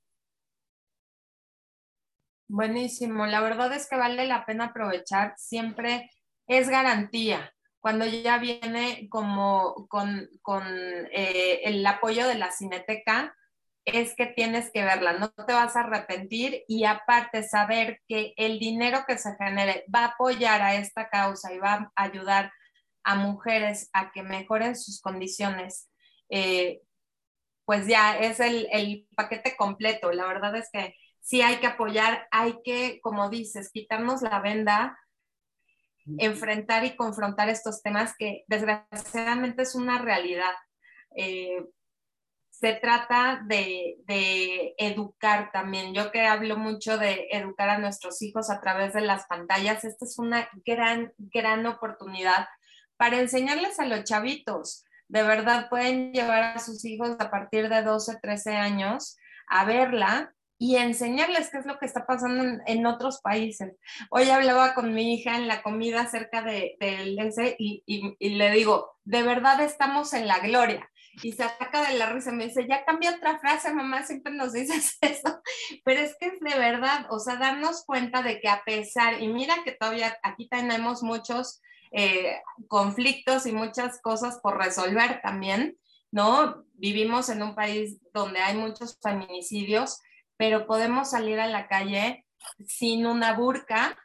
Buenísimo, 2.48 3.26
la 3.26 3.40
verdad 3.40 3.72
es 3.74 3.88
que 3.88 3.96
vale 3.96 4.26
la 4.26 4.46
pena 4.46 4.66
aprovechar, 4.66 5.34
siempre 5.36 6.08
es 6.46 6.68
garantía 6.68 7.52
cuando 7.86 8.04
ya 8.04 8.38
viene 8.38 9.06
como 9.10 9.86
con, 9.86 10.28
eh, 11.12 11.60
el 11.62 11.86
apoyo 11.86 12.26
de 12.26 12.34
la 12.34 12.50
cineteca, 12.50 13.36
es 13.84 14.16
que 14.16 14.26
tienes 14.26 14.72
que 14.72 14.82
verla, 14.82 15.12
no 15.12 15.30
te 15.30 15.52
vas 15.52 15.76
a 15.76 15.82
arrepentir 15.82 16.64
y 16.66 16.82
aparte 16.82 17.44
saber 17.44 18.00
que 18.08 18.34
el 18.38 18.58
dinero 18.58 19.04
que 19.06 19.16
se 19.18 19.36
genere 19.36 19.84
va 19.94 20.00
a 20.00 20.06
apoyar 20.06 20.62
a 20.62 20.74
esta 20.74 21.08
causa 21.10 21.54
y 21.54 21.58
va 21.58 21.92
a 21.94 22.02
ayudar 22.02 22.52
a 23.04 23.14
mujeres 23.14 23.88
a 23.92 24.10
que 24.10 24.24
mejoren 24.24 24.74
sus 24.74 25.00
condiciones, 25.00 25.88
eh, 26.28 26.80
pues 27.66 27.86
ya 27.86 28.18
es 28.18 28.40
el, 28.40 28.66
el 28.72 29.06
paquete 29.14 29.54
completo. 29.56 30.10
La 30.10 30.26
verdad 30.26 30.56
es 30.56 30.68
que 30.72 30.96
sí 31.20 31.40
hay 31.40 31.58
que 31.58 31.68
apoyar, 31.68 32.26
hay 32.32 32.56
que, 32.64 32.98
como 33.00 33.30
dices, 33.30 33.70
quitarnos 33.70 34.22
la 34.22 34.40
venda 34.40 34.98
enfrentar 36.18 36.84
y 36.84 36.96
confrontar 36.96 37.48
estos 37.48 37.82
temas 37.82 38.14
que 38.16 38.44
desgraciadamente 38.48 39.62
es 39.62 39.74
una 39.74 39.98
realidad. 39.98 40.54
Eh, 41.16 41.64
se 42.50 42.72
trata 42.74 43.42
de, 43.46 44.74
educar 44.78 45.50
también. 45.52 45.92
Yo 45.92 46.10
que 46.10 46.26
hablo 46.26 46.56
mucho 46.56 46.96
de 46.96 47.28
educar 47.30 47.68
a 47.68 47.78
nuestros 47.78 48.22
hijos 48.22 48.50
a 48.50 48.60
través 48.60 48.94
de 48.94 49.02
las 49.02 49.26
pantallas, 49.26 49.84
esta 49.84 50.04
es 50.04 50.18
una 50.18 50.48
gran, 50.64 51.12
gran 51.18 51.66
oportunidad 51.66 52.46
para 52.96 53.20
enseñarles 53.20 53.78
a 53.78 53.86
los 53.86 54.04
chavitos. 54.04 54.84
De 55.08 55.22
verdad 55.22 55.68
pueden 55.68 56.12
llevar 56.12 56.56
a 56.56 56.58
sus 56.58 56.84
hijos 56.84 57.16
a 57.18 57.30
partir 57.30 57.68
de 57.68 57.82
12, 57.82 58.18
13 58.22 58.56
años 58.56 59.16
a 59.48 59.64
verla 59.64 60.34
y 60.58 60.76
enseñarles 60.76 61.50
qué 61.50 61.58
es 61.58 61.66
lo 61.66 61.78
que 61.78 61.86
está 61.86 62.06
pasando 62.06 62.62
en, 62.66 62.86
otros 62.86 63.20
países. 63.20 63.74
Hoy 64.10 64.30
hablaba 64.30 64.74
con 64.74 64.94
mi 64.94 65.14
hija 65.14 65.36
en 65.36 65.48
la 65.48 65.62
comida 65.62 66.02
acerca 66.02 66.42
del 66.42 66.76
de, 66.78 67.16
ese 67.18 67.56
y, 67.58 67.82
y, 67.86 68.28
le 68.30 68.50
digo, 68.52 68.96
de 69.04 69.22
verdad 69.22 69.60
estamos 69.60 70.14
en 70.14 70.26
la 70.26 70.38
gloria. 70.38 70.88
Y 71.22 71.32
se 71.32 71.44
ataca 71.44 71.88
de 71.88 71.96
la 71.96 72.12
risa, 72.12 72.30
me 72.30 72.46
dice, 72.46 72.66
ya 72.68 72.84
cambia 72.84 73.16
otra 73.16 73.38
frase, 73.38 73.72
mamá, 73.72 74.04
siempre 74.04 74.34
nos 74.34 74.52
dices 74.52 74.98
eso. 75.00 75.40
Pero 75.84 76.00
es 76.00 76.16
que 76.18 76.26
es 76.26 76.40
de 76.40 76.58
verdad, 76.58 77.06
o 77.10 77.18
sea, 77.18 77.36
darnos 77.36 77.84
cuenta 77.84 78.22
de 78.22 78.40
que 78.40 78.48
a 78.48 78.62
pesar, 78.64 79.22
y 79.22 79.28
mira 79.28 79.62
que 79.64 79.72
todavía 79.72 80.16
aquí 80.22 80.48
tenemos 80.48 81.02
muchos 81.02 81.62
eh, 81.92 82.36
conflictos 82.68 83.46
y 83.46 83.52
muchas 83.52 84.00
cosas 84.02 84.38
por 84.42 84.58
resolver 84.58 85.20
también, 85.22 85.78
¿no? 86.10 86.64
Vivimos 86.74 87.28
en 87.28 87.42
un 87.42 87.54
país 87.54 87.98
donde 88.12 88.40
hay 88.40 88.56
muchos 88.56 88.98
feminicidios, 89.02 90.00
pero 90.36 90.66
podemos 90.66 91.10
salir 91.10 91.40
a 91.40 91.46
la 91.46 91.68
calle 91.68 92.24
sin 92.66 93.06
una 93.06 93.34
burka, 93.34 93.96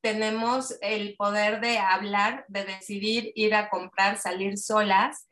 tenemos 0.00 0.76
el 0.80 1.16
poder 1.16 1.60
de 1.60 1.78
hablar, 1.78 2.44
de 2.48 2.64
decidir 2.64 3.32
ir 3.34 3.54
a 3.54 3.68
comprar, 3.68 4.18
salir 4.18 4.56
solas, 4.58 5.28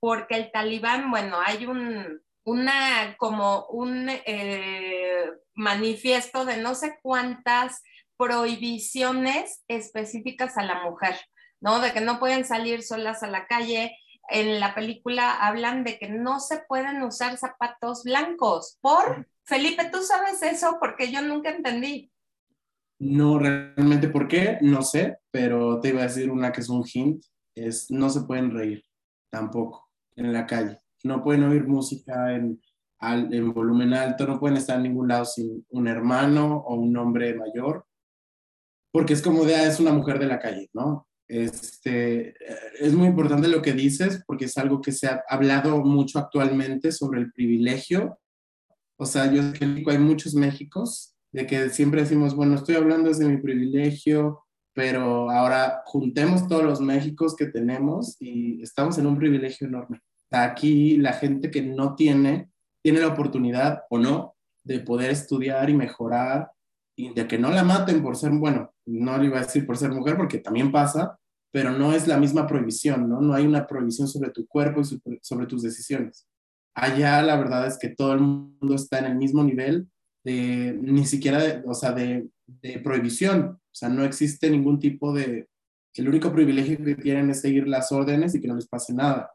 porque 0.00 0.36
el 0.36 0.50
talibán, 0.50 1.10
bueno, 1.10 1.38
hay 1.44 1.66
un, 1.66 2.20
una, 2.44 3.16
como 3.18 3.66
un 3.66 4.08
eh, 4.08 5.30
manifiesto 5.54 6.44
de 6.44 6.56
no 6.56 6.74
sé 6.74 6.98
cuántas 7.02 7.82
prohibiciones 8.16 9.62
específicas 9.68 10.56
a 10.56 10.62
la 10.62 10.82
mujer, 10.82 11.16
¿no? 11.60 11.80
De 11.80 11.92
que 11.92 12.00
no 12.00 12.18
pueden 12.18 12.44
salir 12.44 12.82
solas 12.82 13.22
a 13.22 13.26
la 13.26 13.46
calle. 13.46 13.98
En 14.28 14.58
la 14.58 14.74
película 14.74 15.34
hablan 15.34 15.84
de 15.84 15.98
que 15.98 16.08
no 16.08 16.40
se 16.40 16.58
pueden 16.66 17.02
usar 17.02 17.36
zapatos 17.36 18.04
blancos 18.04 18.78
por 18.80 19.28
Felipe, 19.46 19.88
¿tú 19.92 20.02
sabes 20.02 20.42
eso? 20.42 20.76
Porque 20.80 21.12
yo 21.12 21.22
nunca 21.22 21.50
entendí. 21.50 22.10
No, 22.98 23.38
realmente, 23.38 24.08
¿por 24.08 24.26
qué? 24.26 24.58
No 24.60 24.82
sé, 24.82 25.18
pero 25.30 25.80
te 25.80 25.90
iba 25.90 26.00
a 26.00 26.08
decir 26.08 26.30
una 26.30 26.50
que 26.50 26.62
es 26.62 26.68
un 26.68 26.84
hint, 26.84 27.24
es 27.54 27.90
no 27.90 28.10
se 28.10 28.22
pueden 28.22 28.50
reír 28.50 28.84
tampoco 29.30 29.88
en 30.16 30.32
la 30.32 30.46
calle. 30.46 30.80
No 31.04 31.22
pueden 31.22 31.44
oír 31.44 31.66
música 31.66 32.34
en, 32.34 32.60
en 33.00 33.54
volumen 33.54 33.94
alto, 33.94 34.26
no 34.26 34.40
pueden 34.40 34.56
estar 34.56 34.78
en 34.78 34.84
ningún 34.84 35.08
lado 35.08 35.24
sin 35.24 35.64
un 35.68 35.86
hermano 35.86 36.56
o 36.66 36.74
un 36.74 36.96
hombre 36.96 37.34
mayor, 37.34 37.86
porque 38.90 39.12
es 39.12 39.22
como 39.22 39.44
de, 39.44 39.54
ah, 39.54 39.66
es 39.66 39.78
una 39.78 39.92
mujer 39.92 40.18
de 40.18 40.26
la 40.26 40.40
calle, 40.40 40.70
¿no? 40.72 41.06
Este, 41.28 42.34
es 42.78 42.94
muy 42.94 43.08
importante 43.08 43.48
lo 43.48 43.60
que 43.60 43.72
dices 43.72 44.22
porque 44.26 44.44
es 44.44 44.56
algo 44.58 44.80
que 44.80 44.92
se 44.92 45.08
ha 45.08 45.22
hablado 45.28 45.78
mucho 45.84 46.18
actualmente 46.18 46.92
sobre 46.92 47.20
el 47.20 47.32
privilegio 47.32 48.18
o 48.98 49.06
sea, 49.06 49.30
yo 49.32 49.42
sé 49.42 49.52
que 49.52 49.90
hay 49.90 49.98
muchos 49.98 50.34
Méxicos 50.34 51.14
de 51.32 51.46
que 51.46 51.68
siempre 51.70 52.02
decimos, 52.02 52.34
bueno, 52.34 52.54
estoy 52.54 52.76
hablando 52.76 53.08
desde 53.08 53.28
mi 53.28 53.36
privilegio, 53.36 54.44
pero 54.74 55.30
ahora 55.30 55.82
juntemos 55.84 56.48
todos 56.48 56.64
los 56.64 56.80
Méxicos 56.80 57.36
que 57.36 57.46
tenemos 57.46 58.16
y 58.20 58.62
estamos 58.62 58.98
en 58.98 59.06
un 59.06 59.16
privilegio 59.16 59.66
enorme. 59.66 60.00
Aquí 60.30 60.96
la 60.96 61.12
gente 61.12 61.50
que 61.50 61.62
no 61.62 61.94
tiene, 61.94 62.50
tiene 62.82 63.00
la 63.00 63.08
oportunidad 63.08 63.82
o 63.90 63.98
no 63.98 64.34
de 64.64 64.80
poder 64.80 65.10
estudiar 65.10 65.70
y 65.70 65.74
mejorar 65.74 66.50
y 66.96 67.12
de 67.12 67.28
que 67.28 67.38
no 67.38 67.50
la 67.50 67.62
maten 67.62 68.02
por 68.02 68.16
ser, 68.16 68.32
bueno, 68.32 68.72
no 68.86 69.18
le 69.18 69.26
iba 69.26 69.38
a 69.38 69.42
decir 69.42 69.66
por 69.66 69.76
ser 69.76 69.92
mujer 69.92 70.16
porque 70.16 70.38
también 70.38 70.72
pasa, 70.72 71.18
pero 71.52 71.70
no 71.70 71.92
es 71.92 72.06
la 72.06 72.18
misma 72.18 72.46
prohibición, 72.46 73.08
¿no? 73.08 73.20
No 73.20 73.34
hay 73.34 73.46
una 73.46 73.66
prohibición 73.66 74.08
sobre 74.08 74.30
tu 74.30 74.46
cuerpo 74.46 74.80
y 74.80 75.18
sobre 75.22 75.46
tus 75.46 75.62
decisiones. 75.62 76.26
Allá 76.76 77.22
la 77.22 77.36
verdad 77.36 77.66
es 77.66 77.78
que 77.78 77.88
todo 77.88 78.12
el 78.12 78.20
mundo 78.20 78.74
está 78.74 78.98
en 78.98 79.06
el 79.06 79.14
mismo 79.14 79.42
nivel 79.42 79.88
de, 80.22 80.76
ni 80.78 81.06
siquiera, 81.06 81.38
de, 81.38 81.62
o 81.66 81.72
sea, 81.72 81.92
de, 81.92 82.28
prohibición. 82.84 83.58
O 83.58 83.74
sea, 83.74 83.88
no 83.88 84.04
existe 84.04 84.50
ningún 84.50 84.78
tipo 84.78 85.14
de, 85.14 85.48
el 85.94 86.08
único 86.08 86.30
privilegio 86.30 86.76
que 86.84 86.94
tienen 86.94 87.30
es 87.30 87.40
seguir 87.40 87.66
las 87.66 87.92
órdenes 87.92 88.34
y 88.34 88.42
que 88.42 88.48
no 88.48 88.56
les 88.56 88.68
pase 88.68 88.92
nada. 88.92 89.32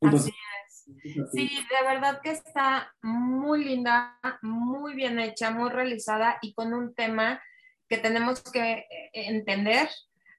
así 0.00 0.30
es. 0.30 1.30
Sí, 1.32 1.48
de 1.48 1.88
verdad 1.88 2.20
que 2.20 2.32
está 2.32 2.92
muy 3.00 3.64
linda, 3.64 4.18
muy 4.42 4.96
bien 4.96 5.20
hecha, 5.20 5.52
muy 5.52 5.70
realizada 5.70 6.38
y 6.42 6.54
con 6.54 6.74
un 6.74 6.92
tema 6.92 7.40
que 7.88 7.98
tenemos 7.98 8.42
que 8.42 8.78
eh, 8.78 9.10
entender 9.12 9.88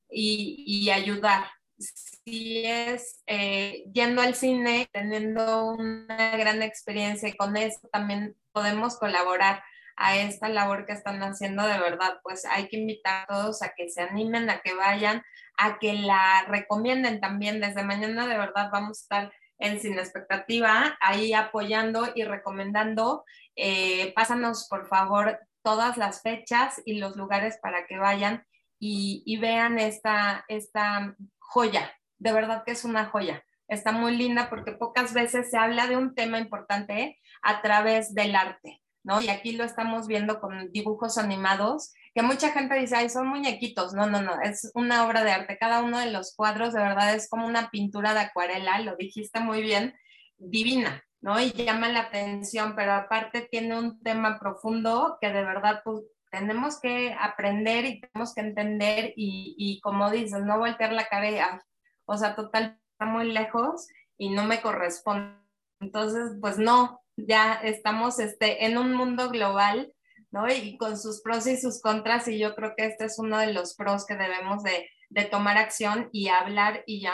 y, 0.10 0.66
y 0.68 0.90
ayudar 0.90 1.46
si 1.78 2.66
es 2.66 3.22
eh, 3.28 3.86
yendo 3.94 4.22
al 4.22 4.36
cine, 4.36 4.90
teniendo 4.92 5.68
una 5.72 6.38
gran 6.38 6.62
experiencia 6.62 7.30
y 7.30 7.36
con 7.36 7.58
eso 7.58 7.88
también 7.92 8.36
podemos 8.52 8.98
colaborar 8.98 9.64
a 9.98 10.18
esta 10.18 10.50
labor 10.50 10.86
que 10.86 10.94
están 10.94 11.22
haciendo 11.24 11.66
de 11.66 11.80
verdad, 11.80 12.20
pues 12.24 12.46
hay 12.46 12.68
que 12.68 12.78
invitar 12.78 13.24
a 13.24 13.28
todos 13.28 13.62
a 13.62 13.74
que 13.76 13.90
se 13.90 14.02
animen, 14.02 14.50
a 14.50 14.62
que 14.62 14.74
vayan, 14.74 15.24
a 15.58 15.80
que 15.80 15.94
la 15.94 16.46
recomienden 16.48 17.22
también. 17.22 17.62
Desde 17.62 17.84
mañana 17.84 18.28
de 18.28 18.38
verdad 18.38 18.70
vamos 18.72 19.00
a 19.00 19.02
estar 19.02 19.34
en 19.58 19.80
Sin 19.80 19.98
Expectativa, 19.98 20.98
ahí 21.00 21.34
apoyando 21.34 22.10
y 22.14 22.24
recomendando. 22.24 23.24
Eh, 23.56 24.12
pásanos 24.16 24.68
por 24.70 24.88
favor 24.88 25.40
todas 25.64 25.98
las 25.98 26.22
fechas 26.22 26.82
y 26.86 27.00
los 27.00 27.16
lugares 27.16 27.58
para 27.62 27.88
que 27.88 27.98
vayan 27.98 28.46
y, 28.80 29.24
y 29.26 29.38
vean 29.38 29.80
esta, 29.80 30.44
esta 30.50 31.16
joya 31.48 31.92
de 32.20 32.34
verdad 32.34 32.64
que 32.66 32.72
es 32.72 32.86
una 32.86 33.06
joya. 33.06 33.44
Está 33.68 33.92
muy 33.92 34.16
linda 34.16 34.50
porque 34.50 34.74
pocas 34.74 35.14
veces 35.14 35.50
se 35.50 35.58
habla 35.58 35.88
de 35.88 35.98
un 35.98 36.14
tema 36.14 36.40
importante 36.40 37.20
a 37.42 37.62
través 37.62 38.14
del 38.14 38.36
arte, 38.36 38.82
¿no? 39.04 39.22
Y 39.22 39.30
aquí 39.30 39.54
lo 39.54 39.64
estamos 39.64 40.08
viendo 40.08 40.40
con 40.40 40.72
dibujos 40.72 41.18
animados, 41.18 41.94
que 42.14 42.22
mucha 42.22 42.52
gente 42.52 42.76
dice, 42.76 42.96
ay, 42.96 43.10
son 43.10 43.28
muñequitos. 43.28 43.94
No, 43.94 44.06
no, 44.06 44.22
no, 44.22 44.40
es 44.42 44.72
una 44.76 45.06
obra 45.06 45.24
de 45.24 45.32
arte. 45.32 45.58
Cada 45.58 45.82
uno 45.82 46.00
de 46.00 46.12
los 46.12 46.36
cuadros 46.36 46.74
de 46.74 46.82
verdad 46.82 47.14
es 47.16 47.28
como 47.28 47.48
una 47.48 47.70
pintura 47.72 48.14
de 48.14 48.22
acuarela, 48.22 48.80
lo 48.80 48.96
dijiste 48.96 49.40
muy 49.40 49.62
bien, 49.62 49.96
divina, 50.38 51.04
¿no? 51.22 51.40
Y 51.40 51.52
llama 51.52 51.90
la 51.90 52.02
atención, 52.02 52.76
pero 52.76 52.94
aparte 52.94 53.48
tiene 53.50 53.78
un 53.78 54.02
tema 54.04 54.40
profundo 54.40 55.18
que 55.20 55.32
de 55.32 55.44
verdad 55.44 55.82
pues, 55.84 56.04
tenemos 56.36 56.80
que 56.80 57.16
aprender 57.20 57.86
y 57.86 58.02
tenemos 58.02 58.34
que 58.34 58.42
entender 58.42 59.14
y, 59.16 59.80
como 59.82 60.10
dices, 60.12 60.42
no 60.44 60.60
voltear 60.60 60.94
la 60.94 61.08
cara 61.08 61.62
o 62.06 62.18
sea, 62.18 62.36
total, 62.36 62.80
está 62.92 63.06
muy 63.06 63.32
lejos 63.32 63.88
y 64.18 64.30
no 64.30 64.44
me 64.46 64.62
corresponde. 64.62 65.38
Entonces, 65.80 66.38
pues 66.40 66.58
no, 66.58 67.02
ya 67.18 67.56
estamos 67.56 68.20
este, 68.20 68.66
en 68.66 68.78
un 68.78 68.94
mundo 68.94 69.30
global, 69.30 69.94
¿no? 70.32 70.48
Y 70.48 70.78
con 70.78 70.98
sus 70.98 71.22
pros 71.22 71.48
y 71.48 71.58
sus 71.58 71.82
contras, 71.82 72.28
y 72.28 72.38
yo 72.38 72.56
creo 72.56 72.74
que 72.78 72.86
este 72.86 73.06
es 73.06 73.20
uno 73.20 73.38
de 73.38 73.54
los 73.54 73.76
pros 73.76 74.06
que 74.06 74.16
debemos 74.16 74.64
de, 74.64 74.90
tomar 75.32 75.58
acción 75.58 76.10
y 76.12 76.28
hablar 76.28 76.84
y 76.86 77.06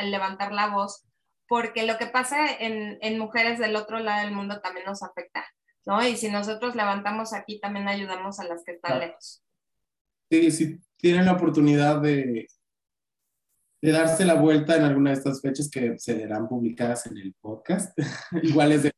levantar 0.00 0.50
la 0.52 0.68
voz, 0.68 1.04
porque 1.46 1.82
lo 1.82 1.98
que 1.98 2.06
pasa 2.06 2.46
en, 2.58 2.96
en, 3.02 3.18
mujeres 3.18 3.58
del 3.58 3.76
otro 3.76 3.98
lado 3.98 4.24
del 4.24 4.34
mundo 4.34 4.60
también 4.62 4.86
nos 4.86 5.02
afecta, 5.02 5.44
¿no? 5.86 6.06
Y 6.06 6.16
si 6.16 6.30
nosotros 6.30 6.74
levantamos 6.74 7.32
aquí, 7.32 7.60
también 7.60 7.88
ayudamos 7.88 8.38
a 8.40 8.44
las 8.44 8.64
que 8.64 8.72
están 8.72 9.00
lejos. 9.00 9.42
Sí, 10.30 10.50
si 10.50 10.78
tienen 10.96 11.26
la 11.26 11.32
oportunidad 11.32 12.00
de, 12.00 12.46
de 13.82 13.92
darse 13.92 14.24
la 14.24 14.34
vuelta 14.34 14.76
en 14.76 14.84
alguna 14.84 15.10
de 15.10 15.16
estas 15.16 15.40
fechas 15.40 15.70
que 15.70 15.98
serán 15.98 16.48
publicadas 16.48 17.06
en 17.06 17.18
el 17.18 17.34
podcast. 17.40 17.98
Igual 18.42 18.72
es 18.72 18.84
de, 18.84 18.92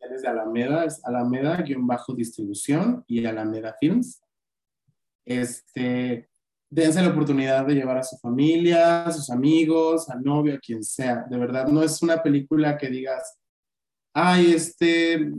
de 0.00 0.28
Alameda, 0.28 0.84
es 0.84 1.04
Alameda-distribución 1.04 3.04
y 3.06 3.24
Alameda 3.26 3.74
Films. 3.78 4.22
Este, 5.24 6.28
dense 6.70 7.02
la 7.02 7.10
oportunidad 7.10 7.66
de 7.66 7.74
llevar 7.74 7.98
a 7.98 8.02
su 8.02 8.16
familia, 8.18 9.04
a 9.04 9.12
sus 9.12 9.30
amigos, 9.30 10.08
al 10.08 10.22
novio, 10.22 10.54
a 10.54 10.58
quien 10.58 10.82
sea. 10.82 11.24
De 11.28 11.38
verdad, 11.38 11.66
no 11.66 11.82
es 11.82 12.02
una 12.02 12.22
película 12.22 12.78
que 12.78 12.88
digas, 12.88 13.38
ay, 14.14 14.52
este, 14.52 15.32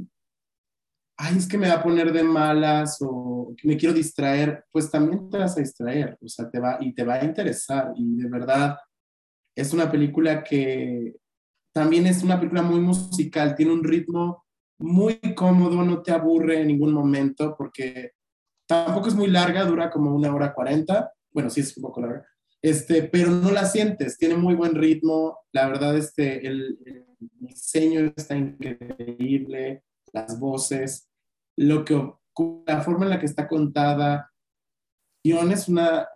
ay, 1.24 1.38
es 1.38 1.48
que 1.48 1.58
me 1.58 1.70
va 1.70 1.76
a 1.76 1.84
poner 1.84 2.12
de 2.12 2.22
malas 2.22 2.98
o 3.00 3.56
me 3.64 3.78
quiero 3.78 3.96
distraer, 3.96 4.66
pues 4.72 4.92
también 4.92 5.30
te 5.30 5.38
vas 5.38 5.56
a 5.56 5.62
distraer, 5.62 6.18
o 6.22 6.28
sea, 6.28 6.50
te 6.50 6.60
va 6.60 6.78
y 6.82 6.94
te 6.94 7.06
va 7.06 7.16
a 7.16 7.24
interesar 7.24 7.94
y 7.96 8.18
de 8.18 8.30
verdad 8.30 8.78
es 9.56 9.74
una 9.74 9.90
película 9.90 10.44
que 10.44 11.16
también 11.74 12.08
es 12.08 12.24
una 12.24 12.38
película 12.38 12.62
muy 12.62 12.82
musical, 12.82 13.56
tiene 13.56 13.72
un 13.72 13.86
ritmo 13.86 14.44
muy 14.80 15.18
cómodo, 15.34 15.84
no 15.84 16.02
te 16.02 16.12
aburre 16.12 16.60
en 16.60 16.68
ningún 16.68 16.94
momento 16.94 17.56
porque 17.58 18.12
tampoco 18.68 19.08
es 19.08 19.16
muy 19.16 19.28
larga, 19.28 19.64
dura 19.64 19.90
como 19.90 20.14
una 20.14 20.34
hora 20.36 20.54
cuarenta, 20.54 21.14
bueno, 21.32 21.50
sí 21.50 21.62
es 21.62 21.78
un 21.78 21.84
poco 21.84 22.02
larga, 22.02 22.28
este, 22.62 23.04
pero 23.04 23.32
no 23.32 23.50
la 23.52 23.66
sientes, 23.66 24.18
tiene 24.18 24.36
muy 24.36 24.56
buen 24.56 24.76
ritmo, 24.76 25.40
la 25.54 25.70
verdad 25.70 25.96
este, 25.96 26.46
el, 26.46 26.78
el 26.86 27.06
diseño 27.40 28.12
está 28.14 28.36
increíble, 28.36 29.84
las 30.12 30.38
voces, 30.38 31.08
lo 31.58 31.86
que 31.86 32.14
la 32.66 32.82
forma 32.82 33.06
en 33.06 33.10
la 33.12 33.20
que 33.20 33.26
está 33.26 33.48
contada, 33.48 34.32
es 35.24 35.68
una, 35.68 36.08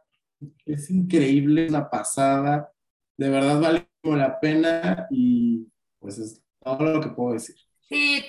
es 0.65 0.89
increíble, 0.89 1.67
una 1.69 1.89
pasada, 1.89 2.71
de 3.17 3.29
verdad 3.29 3.59
vale 3.59 3.87
la 4.03 4.39
pena 4.39 5.07
y 5.09 5.67
pues 5.99 6.17
es 6.17 6.41
todo 6.63 6.83
lo 6.83 7.01
que 7.01 7.09
puedo 7.09 7.33
decir. 7.33 7.55
Sí, 7.89 8.23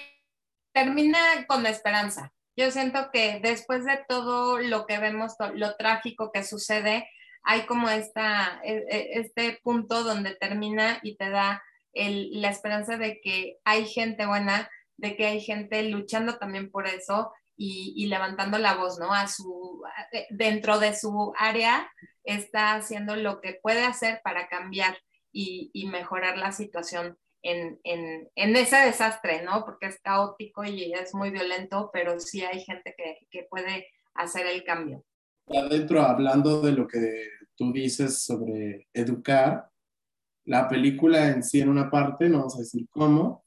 termina 0.73 1.18
con 1.47 1.66
esperanza. 1.66 2.33
Yo 2.57 2.71
siento 2.71 3.11
que 3.12 3.40
después 3.40 3.85
de 3.85 4.05
todo 4.09 4.59
lo 4.59 4.87
que 4.87 4.99
vemos, 4.99 5.35
lo 5.55 5.77
trágico 5.77 6.33
que 6.33 6.42
sucede, 6.42 7.09
hay 7.44 7.66
como 7.66 7.88
esta, 7.88 8.61
e, 8.64 8.85
e, 8.90 9.21
este 9.21 9.61
punto 9.62 10.03
donde 10.03 10.35
termina 10.35 10.99
y 11.03 11.16
te 11.16 11.31
da 11.31 11.62
la 11.94 12.51
esperanza 12.51 12.97
de 12.97 13.21
que 13.21 13.59
hay 13.64 13.87
gente 13.87 14.27
buena, 14.27 14.68
de 14.98 15.16
que 15.16 15.26
hay 15.26 15.40
gente 15.40 15.82
luchando 15.84 16.37
también 16.38 16.70
por 16.70 16.87
eso 16.87 17.32
y, 17.56 18.06
levantando 18.06 18.58
la 18.58 18.76
voz, 18.76 19.00
¿no? 19.00 19.12
A 19.12 19.26
su, 19.26 19.82
dentro 20.30 20.78
de 20.78 20.94
su 20.94 21.32
área 21.37 21.90
está 22.22 22.74
haciendo 22.74 23.16
lo 23.16 23.40
que 23.40 23.58
puede 23.61 23.84
hacer 23.84 24.20
para 24.22 24.48
cambiar 24.48 24.96
y, 25.32 25.88
mejorar 25.90 26.38
la 26.38 26.52
situación 26.52 27.16
en, 27.42 27.80
ese 28.34 28.76
desastre, 28.76 29.42
¿no? 29.42 29.64
Porque 29.64 29.87
es 29.87 30.00
caótico 30.00 30.62
y 30.64 30.92
es 30.92 31.14
muy 31.14 31.30
violento, 31.30 31.90
pero 31.92 32.20
sí 32.20 32.44
hay 32.44 32.61
gente 32.61 32.94
que, 32.96 33.26
que 33.30 33.46
puede 33.50 33.88
hacer 34.14 34.46
el 34.46 34.62
cambio. 34.62 35.04
Adentro, 35.48 36.02
hablando 36.02 36.61
de 36.61 36.72
lo 36.72 36.87
que 36.87 37.24
tú 37.56 37.72
dices 37.72 38.22
sobre 38.22 38.87
educar, 38.92 39.68
la 40.44 40.68
película 40.68 41.28
en 41.28 41.42
sí 41.42 41.61
en 41.61 41.68
una 41.68 41.90
parte, 41.90 42.28
no 42.28 42.38
vamos 42.38 42.56
a 42.56 42.61
decir 42.61 42.87
cómo, 42.90 43.44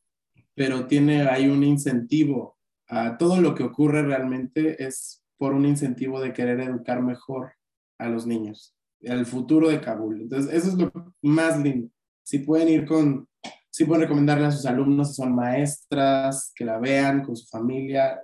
pero 0.56 0.88
tiene 0.88 1.24
ahí 1.24 1.48
un 1.48 1.64
incentivo 1.64 2.58
a 2.88 3.18
todo 3.18 3.40
lo 3.40 3.56
que 3.56 3.64
ocurre 3.64 4.04
realmente 4.04 4.84
es 4.84 5.24
por 5.38 5.54
un 5.54 5.66
incentivo 5.66 6.20
de 6.20 6.34
querer 6.34 6.60
educar 6.60 7.02
mejor 7.02 7.54
a 7.98 8.10
los 8.10 8.28
niños, 8.28 8.76
al 9.08 9.26
futuro 9.26 9.70
de 9.70 9.80
Kabul. 9.80 10.22
Entonces, 10.22 10.54
eso 10.54 10.70
es 10.70 10.74
lo 10.76 10.92
más 11.22 11.60
lindo. 11.60 11.90
Si 12.24 12.40
pueden 12.40 12.68
ir 12.68 12.86
con, 12.86 13.28
si 13.70 13.86
pueden 13.86 14.04
recomendarle 14.04 14.48
a 14.48 14.52
sus 14.52 14.66
alumnos 14.66 15.10
si 15.10 15.16
son 15.16 15.34
maestras, 15.34 16.52
que 16.54 16.66
la 16.66 16.80
vean 16.80 17.24
con 17.24 17.36
su 17.36 17.48
familia. 17.48 18.20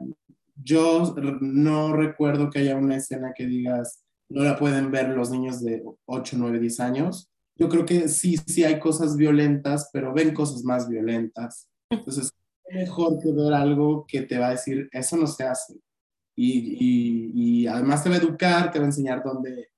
Yo 0.55 1.15
no 1.39 1.93
recuerdo 1.93 2.49
que 2.49 2.59
haya 2.59 2.75
una 2.75 2.97
escena 2.97 3.33
que 3.33 3.47
digas, 3.47 4.03
no 4.29 4.43
la 4.43 4.57
pueden 4.57 4.91
ver 4.91 5.09
los 5.09 5.31
niños 5.31 5.63
de 5.63 5.83
8, 6.05 6.35
9, 6.37 6.59
10 6.59 6.79
años. 6.81 7.31
Yo 7.55 7.69
creo 7.69 7.85
que 7.85 8.09
sí, 8.09 8.37
sí 8.37 8.63
hay 8.63 8.79
cosas 8.79 9.15
violentas, 9.15 9.89
pero 9.93 10.13
ven 10.13 10.33
cosas 10.33 10.63
más 10.63 10.89
violentas. 10.89 11.69
Entonces, 11.89 12.31
mejor 12.69 13.19
que 13.21 13.31
ver 13.31 13.53
algo 13.53 14.05
que 14.07 14.21
te 14.21 14.37
va 14.37 14.47
a 14.47 14.51
decir, 14.51 14.89
eso 14.91 15.17
no 15.17 15.27
se 15.27 15.43
hace. 15.43 15.75
Y, 16.35 17.31
y, 17.33 17.67
además 17.67 18.03
te 18.03 18.09
va 18.09 18.15
a 18.15 18.19
educar, 18.19 18.71
te 18.71 18.77
va 18.77 18.85
a 18.85 18.89
enseñar 18.89 19.23
dónde, 19.23 19.69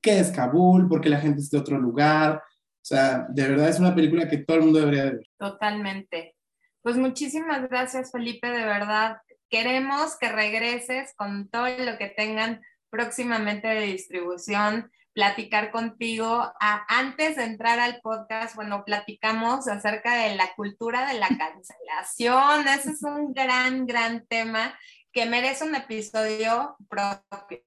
qué 0.00 0.18
es 0.18 0.30
Kabul, 0.30 0.88
por 0.88 1.00
qué 1.00 1.10
la 1.10 1.20
gente 1.20 1.40
es 1.40 1.50
de 1.50 1.58
otro 1.58 1.78
lugar. 1.78 2.36
O 2.36 2.88
sea, 2.88 3.26
de 3.28 3.48
verdad 3.48 3.68
es 3.68 3.78
una 3.78 3.94
película 3.94 4.28
que 4.28 4.38
todo 4.38 4.56
el 4.56 4.62
mundo 4.64 4.78
debería 4.78 5.04
ver. 5.04 5.20
Totalmente. 5.38 6.34
Pues 6.80 6.96
muchísimas 6.96 7.68
gracias, 7.68 8.12
Felipe, 8.12 8.48
de 8.48 8.64
verdad. 8.64 9.18
Queremos 9.50 10.16
que 10.18 10.30
regreses 10.30 11.12
con 11.16 11.48
todo 11.48 11.66
lo 11.66 11.98
que 11.98 12.08
tengan 12.16 12.62
próximamente 12.88 13.68
de 13.68 13.82
distribución 13.82 14.90
platicar 15.16 15.70
contigo. 15.70 16.52
antes 16.60 17.36
de 17.36 17.44
entrar 17.44 17.80
al 17.80 18.02
podcast, 18.02 18.54
bueno, 18.54 18.84
platicamos 18.84 19.66
acerca 19.66 20.14
de 20.14 20.36
la 20.36 20.54
cultura 20.54 21.10
de 21.10 21.18
la 21.18 21.28
cancelación. 21.38 22.68
Ese 22.68 22.90
es 22.90 23.02
un 23.02 23.32
gran, 23.32 23.86
gran 23.86 24.26
tema 24.26 24.78
que 25.10 25.24
merece 25.24 25.64
un 25.64 25.74
episodio 25.74 26.76
propio. 26.86 27.62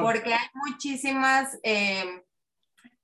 Porque 0.00 0.32
hay 0.32 0.46
muchísimas 0.54 1.58
eh, 1.64 2.22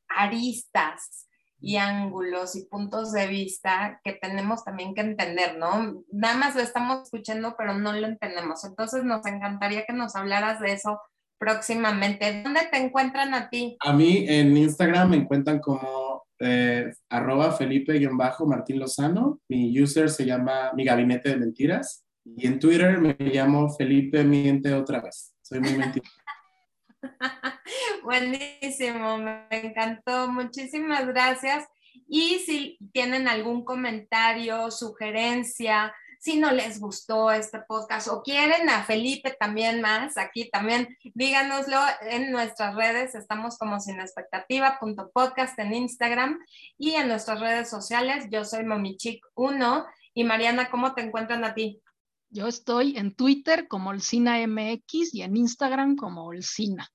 aristas 0.08 1.28
y 1.58 1.78
ángulos 1.78 2.54
y 2.54 2.66
puntos 2.66 3.10
de 3.10 3.26
vista 3.26 4.00
que 4.04 4.12
tenemos 4.12 4.62
también 4.62 4.94
que 4.94 5.00
entender, 5.00 5.58
¿no? 5.58 6.04
Nada 6.12 6.36
más 6.36 6.54
lo 6.54 6.62
estamos 6.62 7.02
escuchando, 7.02 7.56
pero 7.58 7.74
no 7.74 7.92
lo 7.92 8.06
entendemos. 8.06 8.62
Entonces 8.62 9.02
nos 9.02 9.26
encantaría 9.26 9.84
que 9.84 9.94
nos 9.94 10.14
hablaras 10.14 10.60
de 10.60 10.74
eso 10.74 11.00
próximamente. 11.38 12.42
¿Dónde 12.42 12.68
te 12.70 12.78
encuentran 12.78 13.34
a 13.34 13.48
ti? 13.48 13.76
A 13.80 13.92
mí 13.92 14.24
en 14.28 14.56
Instagram 14.56 15.10
me 15.10 15.16
encuentran 15.16 15.60
como 15.60 16.24
eh, 16.40 16.92
arroba 17.08 17.52
Felipe-Martín 17.52 18.78
Lozano. 18.78 19.40
Mi 19.48 19.80
user 19.80 20.10
se 20.10 20.26
llama 20.26 20.72
Mi 20.74 20.84
Gabinete 20.84 21.30
de 21.30 21.36
Mentiras. 21.36 22.04
Y 22.24 22.46
en 22.46 22.58
Twitter 22.58 22.98
me 22.98 23.16
llamo 23.18 23.74
Felipe 23.74 24.24
Miente 24.24 24.74
otra 24.74 25.00
vez. 25.00 25.34
Soy 25.42 25.60
muy 25.60 25.74
mentiroso. 25.74 26.12
Buenísimo, 28.02 29.18
me 29.18 29.46
encantó. 29.50 30.28
Muchísimas 30.28 31.06
gracias. 31.06 31.66
Y 32.08 32.38
si 32.40 32.78
tienen 32.92 33.28
algún 33.28 33.64
comentario, 33.64 34.70
sugerencia, 34.70 35.94
si 36.18 36.38
no 36.38 36.50
les 36.50 36.80
gustó 36.80 37.30
este 37.30 37.60
podcast 37.60 38.08
o 38.08 38.22
quieren 38.22 38.68
a 38.68 38.84
Felipe 38.84 39.36
también 39.38 39.80
más, 39.80 40.16
aquí 40.18 40.50
también 40.50 40.96
díganoslo 41.14 41.78
en 42.02 42.32
nuestras 42.32 42.74
redes, 42.74 43.14
estamos 43.14 43.56
como 43.56 43.78
sin 43.80 44.00
expectativa.podcast 44.00 45.58
en 45.60 45.74
Instagram 45.74 46.38
y 46.76 46.92
en 46.92 47.08
nuestras 47.08 47.40
redes 47.40 47.70
sociales, 47.70 48.26
yo 48.30 48.44
soy 48.44 48.64
Momichic1 48.64 49.86
y 50.14 50.24
Mariana, 50.24 50.70
¿cómo 50.70 50.94
te 50.94 51.02
encuentran 51.02 51.44
a 51.44 51.54
ti? 51.54 51.80
Yo 52.30 52.46
estoy 52.46 52.98
en 52.98 53.14
Twitter 53.14 53.68
como 53.68 53.90
Olcina 53.90 54.44
MX 54.46 55.14
y 55.14 55.22
en 55.22 55.36
Instagram 55.36 55.96
como 55.96 56.24
Olcina. 56.24 56.88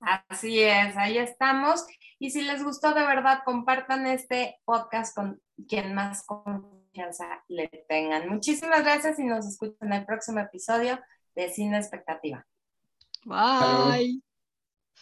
Así 0.00 0.60
es, 0.60 0.96
ahí 0.96 1.18
estamos. 1.18 1.86
Y 2.18 2.30
si 2.30 2.42
les 2.42 2.64
gustó 2.64 2.92
de 2.92 3.06
verdad, 3.06 3.42
compartan 3.44 4.06
este 4.06 4.58
podcast 4.64 5.14
con 5.14 5.40
quien 5.68 5.94
más 5.94 6.24
confianza 6.92 7.42
le 7.48 7.68
tengan. 7.88 8.28
Muchísimas 8.28 8.82
gracias 8.82 9.18
y 9.18 9.24
nos 9.24 9.46
escuchan 9.46 9.92
en 9.92 10.00
el 10.00 10.04
próximo 10.04 10.40
episodio 10.40 11.00
de 11.34 11.50
Cine 11.50 11.78
Expectativa. 11.78 12.46
Bye. 13.24 14.22